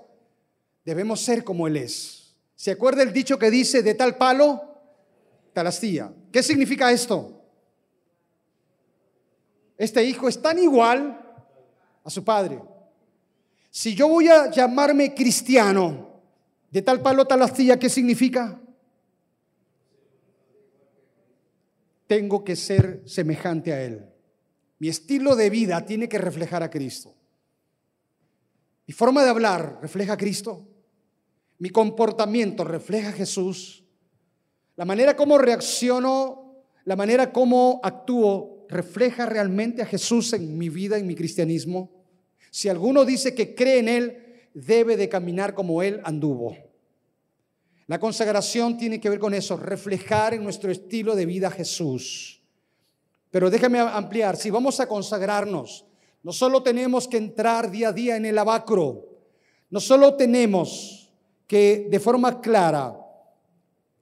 [0.85, 2.35] Debemos ser como Él es.
[2.57, 4.73] ¿Se acuerda el dicho que dice de tal palo?
[5.54, 6.12] Tal astilla.
[6.30, 7.40] ¿Qué significa esto?
[9.78, 11.20] Este hijo es tan igual
[12.02, 12.60] a su padre.
[13.70, 16.20] Si yo voy a llamarme cristiano,
[16.70, 18.60] de tal palo, tal astilla, ¿qué significa?
[22.06, 24.04] Tengo que ser semejante a Él.
[24.78, 27.14] Mi estilo de vida tiene que reflejar a Cristo.
[28.86, 30.68] Mi forma de hablar refleja a Cristo.
[31.58, 33.83] Mi comportamiento refleja a Jesús.
[34.76, 40.98] La manera como reacciono, la manera como actúo, refleja realmente a Jesús en mi vida,
[40.98, 41.90] en mi cristianismo.
[42.50, 46.56] Si alguno dice que cree en Él, debe de caminar como Él anduvo.
[47.87, 52.40] La consagración tiene que ver con eso, reflejar en nuestro estilo de vida a Jesús.
[53.30, 55.84] Pero déjame ampliar, si vamos a consagrarnos,
[56.22, 59.04] no solo tenemos que entrar día a día en el abacro,
[59.70, 61.12] no solo tenemos
[61.46, 63.03] que de forma clara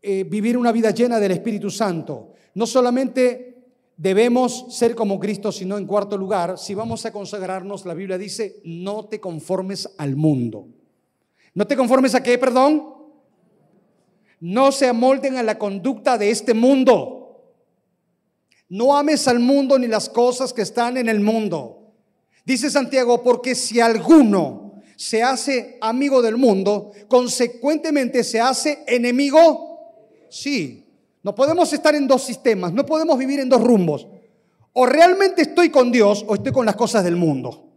[0.03, 3.53] eh, vivir una vida llena del Espíritu Santo, no solamente
[3.97, 8.61] debemos ser como Cristo, sino en cuarto lugar, si vamos a consagrarnos, la Biblia dice,
[8.65, 10.67] no te conformes al mundo.
[11.55, 12.95] ¿No te conformes a qué, perdón?
[14.41, 17.55] No se amolden a la conducta de este mundo.
[18.69, 21.93] No ames al mundo ni las cosas que están en el mundo.
[22.45, 29.72] Dice Santiago, porque si alguno se hace amigo del mundo, consecuentemente se hace enemigo.
[30.33, 30.85] Sí,
[31.23, 34.07] no podemos estar en dos sistemas, no podemos vivir en dos rumbos.
[34.73, 37.69] O realmente estoy con Dios o estoy con las cosas del mundo.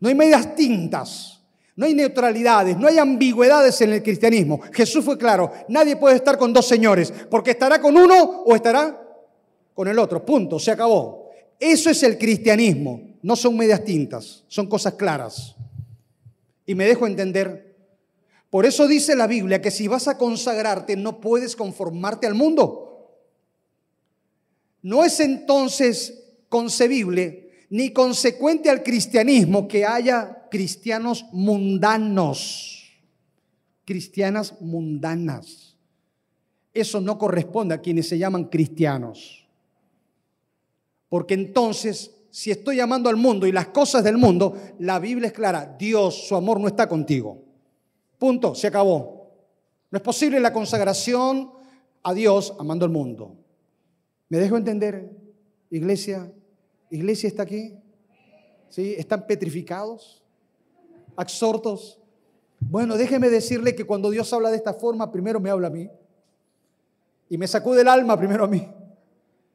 [0.00, 1.40] No hay medias tintas,
[1.76, 4.60] no hay neutralidades, no hay ambigüedades en el cristianismo.
[4.72, 9.00] Jesús fue claro, nadie puede estar con dos señores, porque estará con uno o estará
[9.72, 10.24] con el otro.
[10.24, 11.30] Punto, se acabó.
[11.58, 15.56] Eso es el cristianismo no son medias tintas, son cosas claras.
[16.66, 17.63] Y me dejo entender.
[18.54, 23.18] Por eso dice la Biblia que si vas a consagrarte no puedes conformarte al mundo.
[24.80, 32.92] No es entonces concebible ni consecuente al cristianismo que haya cristianos mundanos,
[33.84, 35.76] cristianas mundanas.
[36.72, 39.48] Eso no corresponde a quienes se llaman cristianos.
[41.08, 45.32] Porque entonces si estoy amando al mundo y las cosas del mundo, la Biblia es
[45.32, 47.43] clara, Dios, su amor no está contigo.
[48.18, 49.30] Punto, se acabó.
[49.90, 51.50] No es posible la consagración
[52.02, 53.36] a Dios amando al mundo.
[54.28, 55.10] ¿Me dejo entender,
[55.70, 56.32] iglesia?
[56.90, 57.76] ¿Iglesia está aquí?
[58.68, 58.94] ¿Sí?
[58.98, 60.22] ¿Están petrificados?
[61.16, 62.00] ¿Absortos?
[62.58, 65.88] Bueno, déjeme decirle que cuando Dios habla de esta forma, primero me habla a mí.
[67.28, 68.68] Y me sacude el alma primero a mí.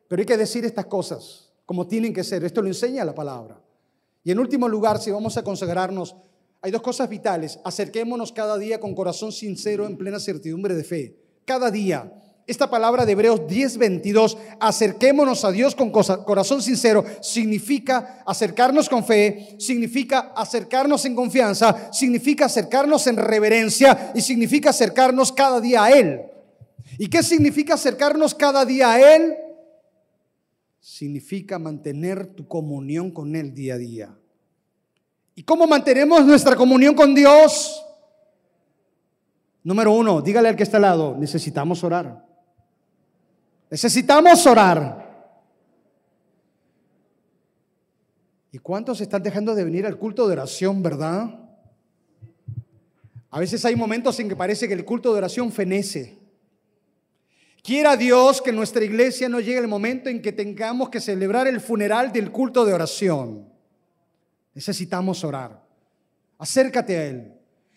[0.08, 2.44] Pero hay que decir estas cosas como tienen que ser.
[2.44, 3.62] Esto lo enseña la palabra.
[4.24, 6.16] Y en último lugar, si vamos a consagrarnos,
[6.62, 7.60] hay dos cosas vitales.
[7.64, 11.16] Acerquémonos cada día con corazón sincero en plena certidumbre de fe.
[11.46, 12.14] Cada día.
[12.48, 19.56] Esta palabra de Hebreos 10:22, acerquémonos a Dios con corazón sincero, significa acercarnos con fe,
[19.60, 26.22] significa acercarnos en confianza, significa acercarnos en reverencia y significa acercarnos cada día a Él.
[26.98, 29.36] ¿Y qué significa acercarnos cada día a Él?
[30.90, 34.19] significa mantener tu comunión con Él día a día.
[35.40, 37.82] ¿Y cómo mantenemos nuestra comunión con Dios?
[39.64, 42.26] Número uno, dígale al que está al lado, necesitamos orar.
[43.70, 45.40] Necesitamos orar.
[48.52, 51.40] ¿Y cuántos están dejando de venir al culto de oración, verdad?
[53.30, 56.20] A veces hay momentos en que parece que el culto de oración fenece.
[57.64, 61.48] Quiera Dios que en nuestra iglesia no llegue el momento en que tengamos que celebrar
[61.48, 63.49] el funeral del culto de oración.
[64.60, 65.66] Necesitamos orar.
[66.38, 67.34] Acércate a Él.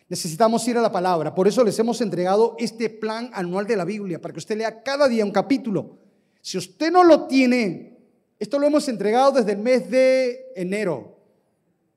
[0.09, 1.33] Necesitamos ir a la palabra.
[1.33, 4.83] Por eso les hemos entregado este plan anual de la Biblia, para que usted lea
[4.83, 6.01] cada día un capítulo.
[6.41, 8.01] Si usted no lo tiene,
[8.37, 11.21] esto lo hemos entregado desde el mes de enero,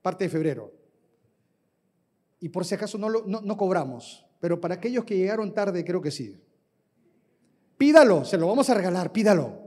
[0.03, 0.71] parte de febrero.
[2.39, 5.99] Y por si acaso no, lo, no cobramos, pero para aquellos que llegaron tarde, creo
[5.99, 6.39] que sí.
[7.75, 9.63] Pídalo, se lo vamos a regalar, pídalo.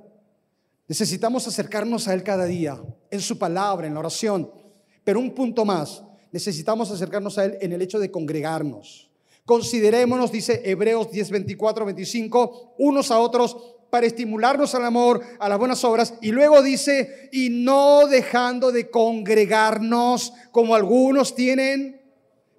[0.87, 4.68] Necesitamos acercarnos a Él cada día, en su palabra, en la oración.
[5.09, 9.09] Pero un punto más, necesitamos acercarnos a Él en el hecho de congregarnos.
[9.47, 13.57] Considerémonos, dice Hebreos 10, 24, 25, unos a otros
[13.89, 16.13] para estimularnos al amor, a las buenas obras.
[16.21, 22.03] Y luego dice, y no dejando de congregarnos como algunos tienen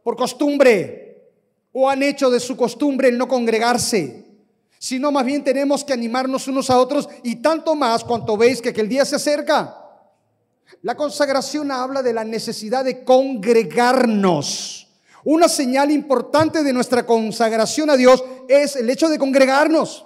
[0.01, 1.29] por costumbre
[1.71, 4.25] o han hecho de su costumbre el no congregarse
[4.79, 8.69] sino más bien tenemos que animarnos unos a otros y tanto más cuanto veis que
[8.69, 9.78] aquel día se acerca.
[10.81, 14.87] La consagración habla de la necesidad de congregarnos.
[15.23, 20.05] Una señal importante de nuestra consagración a Dios es el hecho de congregarnos.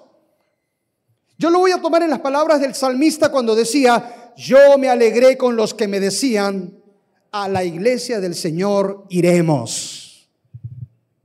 [1.37, 5.37] Yo lo voy a tomar en las palabras del salmista cuando decía, yo me alegré
[5.37, 6.79] con los que me decían,
[7.31, 10.29] a la iglesia del Señor iremos.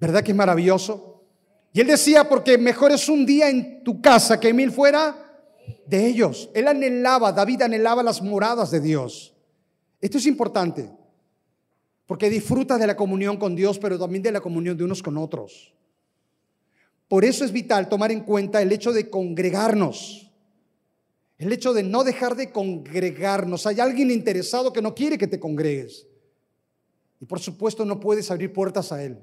[0.01, 1.23] ¿Verdad que es maravilloso?
[1.73, 5.28] Y él decía, porque mejor es un día en tu casa que mil fuera
[5.89, 6.51] de ellos.
[6.55, 9.35] Él anhelaba, David anhelaba las moradas de Dios.
[10.01, 10.91] Esto es importante.
[12.07, 15.19] porque disfrutas de la comunión con Dios, pero también de la comunión de unos con
[15.19, 15.75] otros.
[17.07, 20.31] Por eso es vital tomar en cuenta el hecho de congregarnos,
[21.37, 23.67] el hecho de no dejar de congregarnos.
[23.67, 26.07] Hay alguien interesado que no quiere que te congregues.
[27.21, 29.19] Y por supuesto no puedes abrir puertas a él.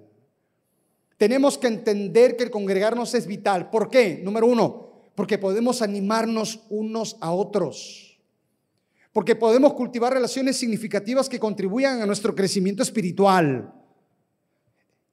[1.18, 3.72] Tenemos que entender que el congregarnos es vital.
[3.72, 4.22] ¿Por qué?
[4.24, 8.20] Número uno, porque podemos animarnos unos a otros.
[9.14, 13.74] Porque podemos cultivar relaciones significativas que contribuyan a nuestro crecimiento espiritual.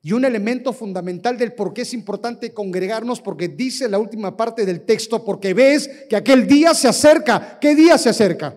[0.02, 4.66] Y un elemento fundamental del por qué es importante congregarnos, porque dice la última parte
[4.66, 7.60] del texto, porque ves que aquel día se acerca.
[7.60, 8.56] ¿Qué día se acerca?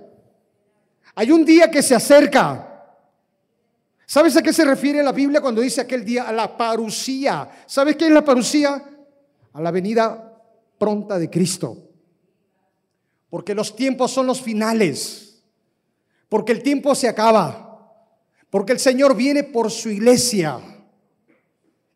[1.13, 2.71] Hay un día que se acerca.
[4.07, 6.23] ¿Sabes a qué se refiere la Biblia cuando dice aquel día?
[6.23, 7.49] A la parucía.
[7.67, 8.83] ¿Sabes qué es la parucía?
[9.53, 10.24] A la venida
[10.85, 11.89] pronta de Cristo.
[13.27, 15.41] Porque los tiempos son los finales.
[16.29, 18.05] Porque el tiempo se acaba.
[18.51, 20.59] Porque el Señor viene por su iglesia.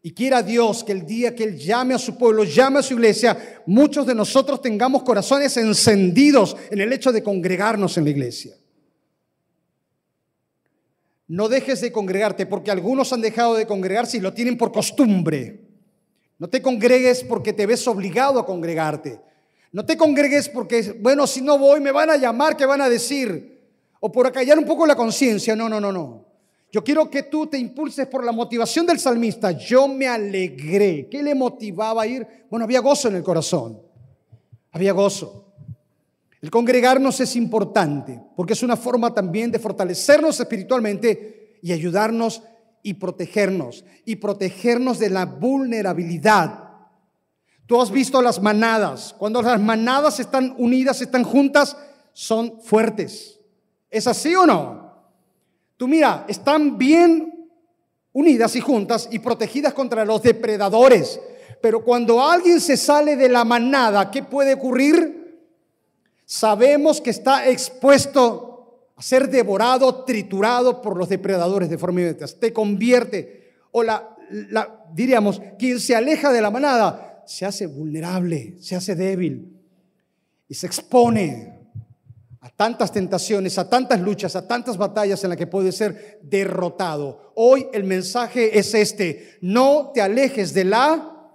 [0.01, 2.95] Y quiera Dios que el día que Él llame a su pueblo, llame a su
[2.95, 8.55] iglesia, muchos de nosotros tengamos corazones encendidos en el hecho de congregarnos en la iglesia.
[11.27, 15.68] No dejes de congregarte porque algunos han dejado de congregarse y lo tienen por costumbre.
[16.39, 19.19] No te congregues porque te ves obligado a congregarte.
[19.71, 22.89] No te congregues porque, bueno, si no voy me van a llamar, ¿qué van a
[22.89, 23.59] decir?
[23.99, 25.55] O por acallar un poco la conciencia.
[25.55, 26.25] No, no, no, no.
[26.71, 29.51] Yo quiero que tú te impulses por la motivación del salmista.
[29.51, 31.07] Yo me alegré.
[31.09, 32.25] ¿Qué le motivaba a ir?
[32.49, 33.81] Bueno, había gozo en el corazón.
[34.71, 35.45] Había gozo.
[36.41, 42.41] El congregarnos es importante porque es una forma también de fortalecernos espiritualmente y ayudarnos
[42.83, 43.85] y protegernos.
[44.05, 46.69] Y protegernos de la vulnerabilidad.
[47.65, 49.15] Tú has visto las manadas.
[49.17, 51.77] Cuando las manadas están unidas, están juntas,
[52.13, 53.39] son fuertes.
[53.89, 54.89] ¿Es así o no?
[55.77, 57.49] Tú mira, están bien
[58.11, 61.19] unidas y juntas y protegidas contra los depredadores.
[61.61, 65.19] Pero cuando alguien se sale de la manada, ¿qué puede ocurrir?
[66.25, 68.48] Sabemos que está expuesto
[68.99, 72.25] a ser devorado, triturado por los depredadores de forma inmediata.
[72.37, 78.57] Te convierte, o la, la, diríamos, quien se aleja de la manada se hace vulnerable,
[78.59, 79.57] se hace débil
[80.49, 81.69] y se expone
[82.41, 87.31] a tantas tentaciones, a tantas luchas, a tantas batallas en las que puede ser derrotado.
[87.35, 91.31] Hoy el mensaje es este, no te alejes de la...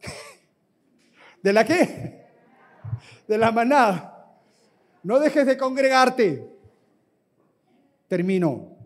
[1.42, 2.24] ¿De la qué?
[3.28, 4.38] De la manada.
[5.02, 6.53] No dejes de congregarte.
[8.08, 8.76] Termino.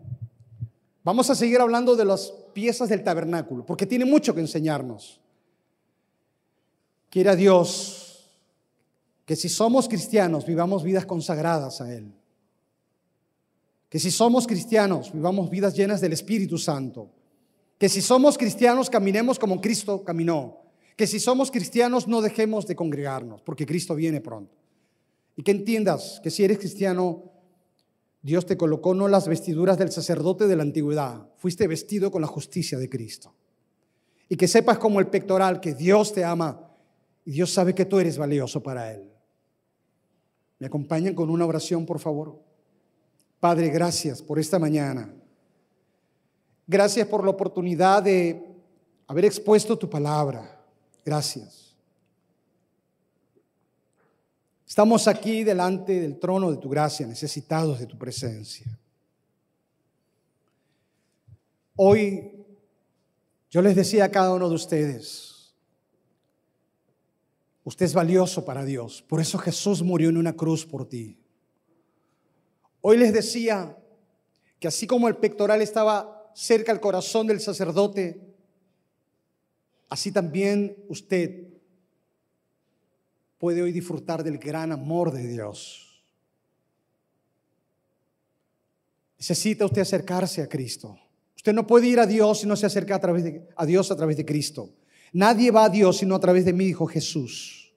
[1.03, 5.19] Vamos a seguir hablando de las piezas del tabernáculo, porque tiene mucho que enseñarnos.
[7.09, 8.29] Quiera Dios
[9.25, 12.11] que si somos cristianos vivamos vidas consagradas a Él.
[13.87, 17.09] Que si somos cristianos vivamos vidas llenas del Espíritu Santo.
[17.77, 20.59] Que si somos cristianos caminemos como Cristo caminó.
[20.95, 24.55] Que si somos cristianos no dejemos de congregarnos, porque Cristo viene pronto.
[25.35, 27.28] Y que entiendas que si eres cristiano,
[28.21, 32.27] Dios te colocó no las vestiduras del sacerdote de la antigüedad, fuiste vestido con la
[32.27, 33.33] justicia de Cristo.
[34.27, 36.69] Y que sepas como el pectoral que Dios te ama
[37.25, 39.09] y Dios sabe que tú eres valioso para Él.
[40.59, 42.39] ¿Me acompañan con una oración, por favor?
[43.39, 45.13] Padre, gracias por esta mañana.
[46.67, 48.45] Gracias por la oportunidad de
[49.07, 50.61] haber expuesto tu palabra.
[51.05, 51.68] Gracias.
[54.69, 58.67] Estamos aquí delante del trono de tu gracia, necesitados de tu presencia.
[61.75, 62.45] Hoy
[63.49, 65.29] yo les decía a cada uno de ustedes,
[67.63, 69.03] Usted es valioso para Dios.
[69.03, 71.19] Por eso Jesús murió en una cruz por ti.
[72.81, 73.77] Hoy les decía
[74.59, 78.33] que así como el pectoral estaba cerca al corazón del sacerdote,
[79.87, 81.58] así también usted
[83.39, 86.03] puede hoy disfrutar del gran amor de Dios.
[89.17, 90.97] Necesita usted acercarse a Cristo.
[91.35, 93.89] Usted no puede ir a Dios si no se acerca a, través de, a Dios
[93.91, 94.75] a través de Cristo.
[95.13, 97.73] Nadie va a Dios sino a través de mí, dijo Jesús.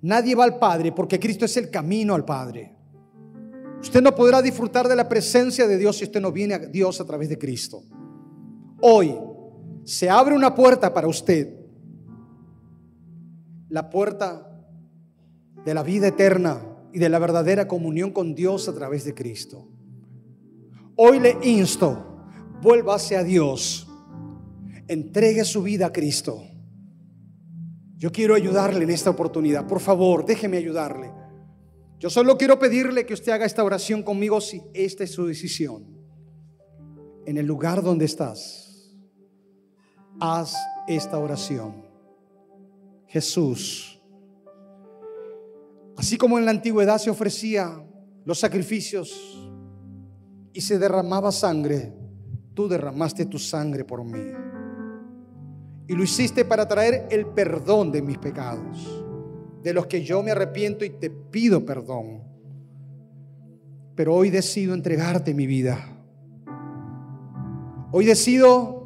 [0.00, 2.74] Nadie va al Padre porque Cristo es el camino al Padre.
[3.80, 7.00] Usted no podrá disfrutar de la presencia de Dios si usted no viene a Dios
[7.02, 7.82] a través de Cristo.
[8.80, 9.14] Hoy
[9.84, 11.54] se abre una puerta para usted.
[13.68, 14.53] La puerta
[15.64, 16.60] de la vida eterna
[16.92, 19.66] y de la verdadera comunión con Dios a través de Cristo.
[20.96, 22.24] Hoy le insto,
[22.62, 23.88] vuelva hacia Dios,
[24.88, 26.42] entregue su vida a Cristo
[28.04, 29.66] yo quiero ayudarle en esta oportunidad.
[29.66, 31.10] Por favor, déjeme ayudarle.
[31.98, 35.94] Yo solo quiero pedirle que usted haga esta oración conmigo si esta es su decisión.
[37.26, 38.94] en el lugar donde estás,
[40.20, 40.54] haz
[40.86, 41.86] esta oración.
[43.06, 44.02] Jesús,
[45.96, 47.84] así como en la antigüedad se ofrecía
[48.24, 49.50] los sacrificios
[50.52, 51.92] y se derramaba sangre,
[52.54, 54.32] tú derramaste tu sangre por mí.
[55.86, 59.04] Y lo hiciste para traer el perdón de mis pecados,
[59.62, 62.22] de los que yo me arrepiento y te pido perdón.
[63.94, 65.78] Pero hoy decido entregarte mi vida.
[67.92, 68.84] Hoy decido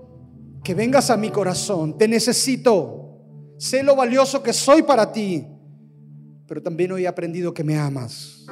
[0.62, 1.96] que vengas a mi corazón.
[1.96, 2.96] Te necesito.
[3.56, 5.46] Sé lo valioso que soy para ti.
[6.48, 8.46] Pero también hoy he aprendido que me amas.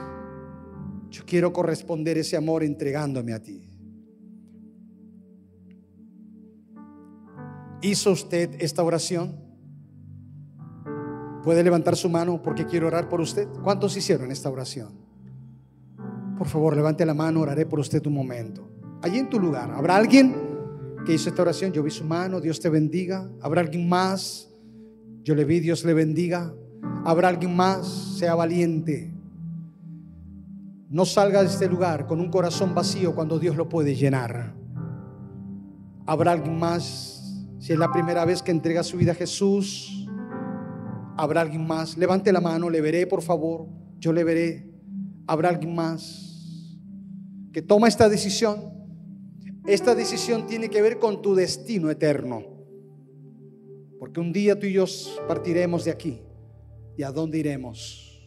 [1.11, 3.68] Yo quiero corresponder ese amor entregándome a ti.
[7.82, 9.36] ¿Hizo usted esta oración?
[11.42, 13.49] ¿Puede levantar su mano porque quiero orar por usted?
[13.64, 14.92] ¿Cuántos hicieron esta oración?
[16.38, 18.70] Por favor, levante la mano, oraré por usted un momento.
[19.03, 20.47] Allí en tu lugar, ¿habrá alguien?
[21.07, 23.30] que hizo esta oración, yo vi su mano, Dios te bendiga.
[23.40, 24.51] ¿Habrá alguien más?
[25.22, 26.53] Yo le vi, Dios le bendiga.
[27.05, 27.87] ¿Habrá alguien más?
[28.18, 29.14] Sea valiente.
[30.89, 34.55] No salga de este lugar con un corazón vacío cuando Dios lo puede llenar.
[36.07, 37.45] ¿Habrá alguien más?
[37.59, 40.09] Si es la primera vez que entrega su vida a Jesús,
[41.16, 41.97] ¿habrá alguien más?
[41.97, 43.66] Levante la mano, le veré, por favor.
[43.99, 44.70] Yo le veré.
[45.27, 46.79] ¿Habrá alguien más
[47.53, 48.72] que toma esta decisión?
[49.66, 52.43] Esta decisión tiene que ver con tu destino eterno.
[53.99, 54.85] Porque un día tú y yo
[55.27, 56.20] partiremos de aquí.
[56.97, 58.20] ¿Y a dónde iremos?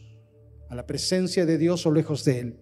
[0.68, 2.60] ¿A la presencia de Dios o lejos de Él?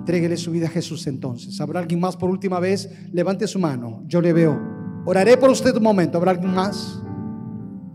[0.00, 1.60] Entréguele su vida a Jesús entonces.
[1.60, 2.90] ¿Habrá alguien más por última vez?
[3.12, 4.02] Levante su mano.
[4.06, 4.58] Yo le veo.
[5.06, 6.18] Oraré por usted un momento.
[6.18, 7.02] ¿Habrá alguien más?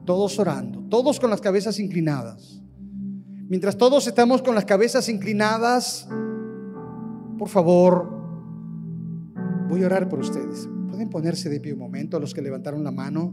[0.05, 0.83] Todos orando.
[0.89, 2.61] Todos con las cabezas inclinadas.
[3.47, 6.07] Mientras todos estamos con las cabezas inclinadas,
[7.37, 8.19] por favor,
[9.69, 10.67] Voy a orar por ustedes.
[10.89, 13.31] ¿Pueden ponerse de pie un momento a los que levantaron la mano?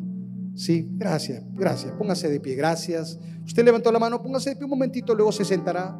[0.56, 1.92] Sí, gracias, gracias.
[1.92, 3.18] Póngase de pie, gracias.
[3.44, 5.94] Usted levantó la mano, póngase de pie un momentito, luego se sentará.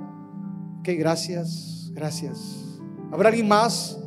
[0.81, 2.81] Ok, gracias, gracias.
[3.13, 3.99] ¿Habrá alguien más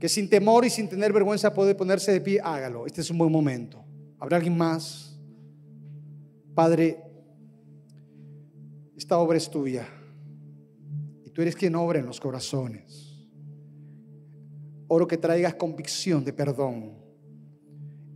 [0.00, 2.40] que sin temor y sin tener vergüenza puede ponerse de pie?
[2.42, 3.84] Hágalo, este es un buen momento.
[4.18, 5.20] ¿Habrá alguien más?
[6.54, 7.04] Padre,
[8.96, 9.86] esta obra es tuya
[11.22, 13.28] y tú eres quien obra en los corazones.
[14.88, 16.97] Oro que traigas convicción de perdón.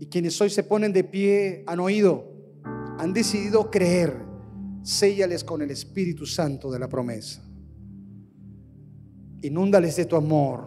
[0.03, 2.25] Y quienes hoy se ponen de pie han oído,
[2.99, 4.13] han decidido creer,
[4.83, 7.41] séllales con el Espíritu Santo de la promesa.
[9.43, 10.67] Inúndales de tu amor.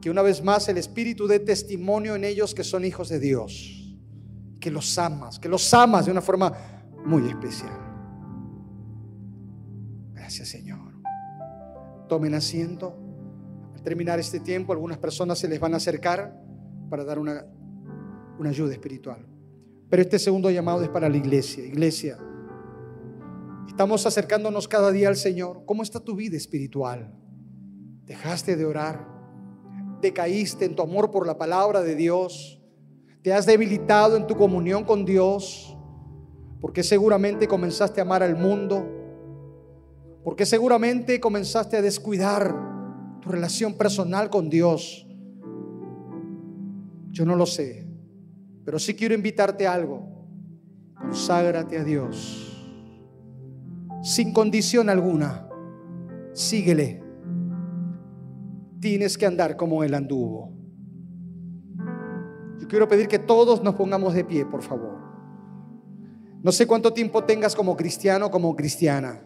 [0.00, 3.96] Que una vez más el Espíritu dé testimonio en ellos que son hijos de Dios.
[4.60, 6.52] Que los amas, que los amas de una forma
[7.06, 7.78] muy especial.
[10.14, 10.80] Gracias Señor.
[12.08, 13.04] Tomen asiento
[13.84, 16.42] terminar este tiempo, algunas personas se les van a acercar
[16.88, 17.46] para dar una,
[18.38, 19.26] una ayuda espiritual.
[19.88, 21.64] Pero este segundo llamado es para la iglesia.
[21.64, 22.18] Iglesia,
[23.68, 25.62] estamos acercándonos cada día al Señor.
[25.66, 27.12] ¿Cómo está tu vida espiritual?
[28.04, 29.06] ¿Dejaste de orar?
[30.00, 32.60] ¿Decaíste en tu amor por la palabra de Dios?
[33.22, 35.76] ¿Te has debilitado en tu comunión con Dios?
[36.60, 38.86] Porque seguramente comenzaste a amar al mundo.
[40.22, 42.54] Porque seguramente comenzaste a descuidar
[43.20, 45.06] tu relación personal con Dios.
[47.14, 47.86] Yo no lo sé,
[48.64, 50.26] pero sí quiero invitarte a algo.
[50.98, 52.50] Conságrate a Dios.
[54.02, 55.48] Sin condición alguna.
[56.32, 57.00] Síguele.
[58.80, 60.52] Tienes que andar como Él anduvo.
[62.58, 64.98] Yo quiero pedir que todos nos pongamos de pie, por favor.
[66.42, 69.24] No sé cuánto tiempo tengas como cristiano, como cristiana.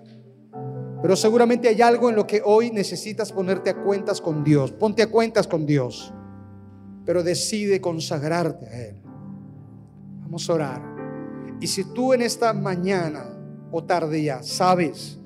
[1.01, 4.73] Pero seguramente hay algo en lo que hoy necesitas ponerte a cuentas con Dios.
[4.73, 6.13] Ponte a cuentas con Dios.
[7.09, 8.97] Pero decide consagrarte a Él.
[10.21, 10.83] Vamos a orar.
[11.59, 13.25] Y si tú en esta mañana
[13.73, 15.19] o tarde ya sabes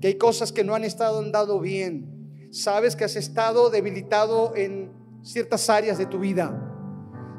[0.00, 4.92] que hay cosas que no han estado andando bien, sabes que has estado debilitado en
[5.24, 6.70] ciertas áreas de tu vida,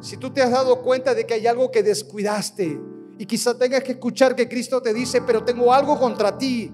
[0.01, 2.77] si tú te has dado cuenta de que hay algo que descuidaste
[3.17, 6.69] y quizá tengas que escuchar que Cristo te dice, pero tengo algo contra ti,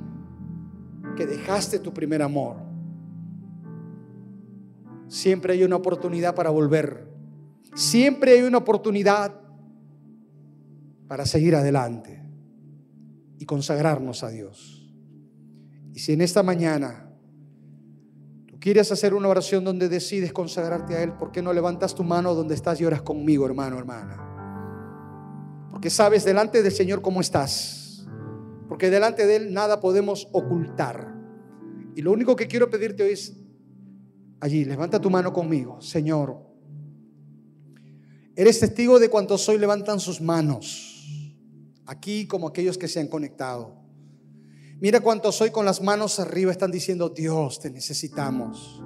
[1.15, 2.55] que dejaste tu primer amor.
[5.07, 7.10] Siempre hay una oportunidad para volver.
[7.73, 9.33] Siempre hay una oportunidad
[11.07, 12.23] para seguir adelante
[13.37, 14.93] y consagrarnos a Dios.
[15.93, 17.09] Y si en esta mañana
[18.47, 22.03] tú quieres hacer una oración donde decides consagrarte a Él, ¿por qué no levantas tu
[22.03, 25.69] mano donde estás y oras conmigo, hermano, hermana?
[25.71, 27.81] Porque sabes delante del Señor cómo estás
[28.71, 31.13] porque delante de Él nada podemos ocultar.
[31.93, 33.37] Y lo único que quiero pedirte hoy es
[34.39, 36.37] allí, levanta tu mano conmigo, Señor.
[38.41, 41.05] Eres testigo de cuantos hoy levantan sus manos,
[41.85, 43.75] aquí como aquellos que se han conectado.
[44.79, 48.81] Mira cuántos hoy con las manos arriba están diciendo, Dios, te necesitamos,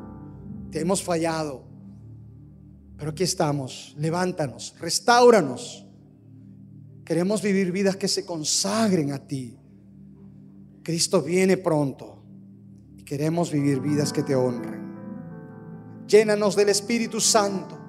[0.72, 1.64] te hemos fallado,
[2.98, 5.88] pero aquí estamos, levántanos, restauranos.
[7.06, 9.58] Queremos vivir vidas que se consagren a ti.
[10.84, 12.26] Cristo viene pronto
[12.98, 14.84] y queremos vivir vidas que te honren.
[16.10, 17.85] Llénanos del Espíritu Santo.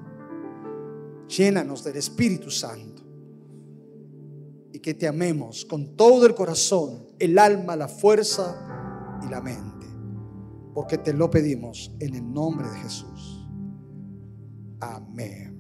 [1.28, 3.02] Llénanos del Espíritu Santo.
[4.72, 9.86] Y que te amemos con todo el corazón, el alma, la fuerza y la mente.
[10.74, 13.46] Porque te lo pedimos en el nombre de Jesús.
[14.80, 15.56] Amén.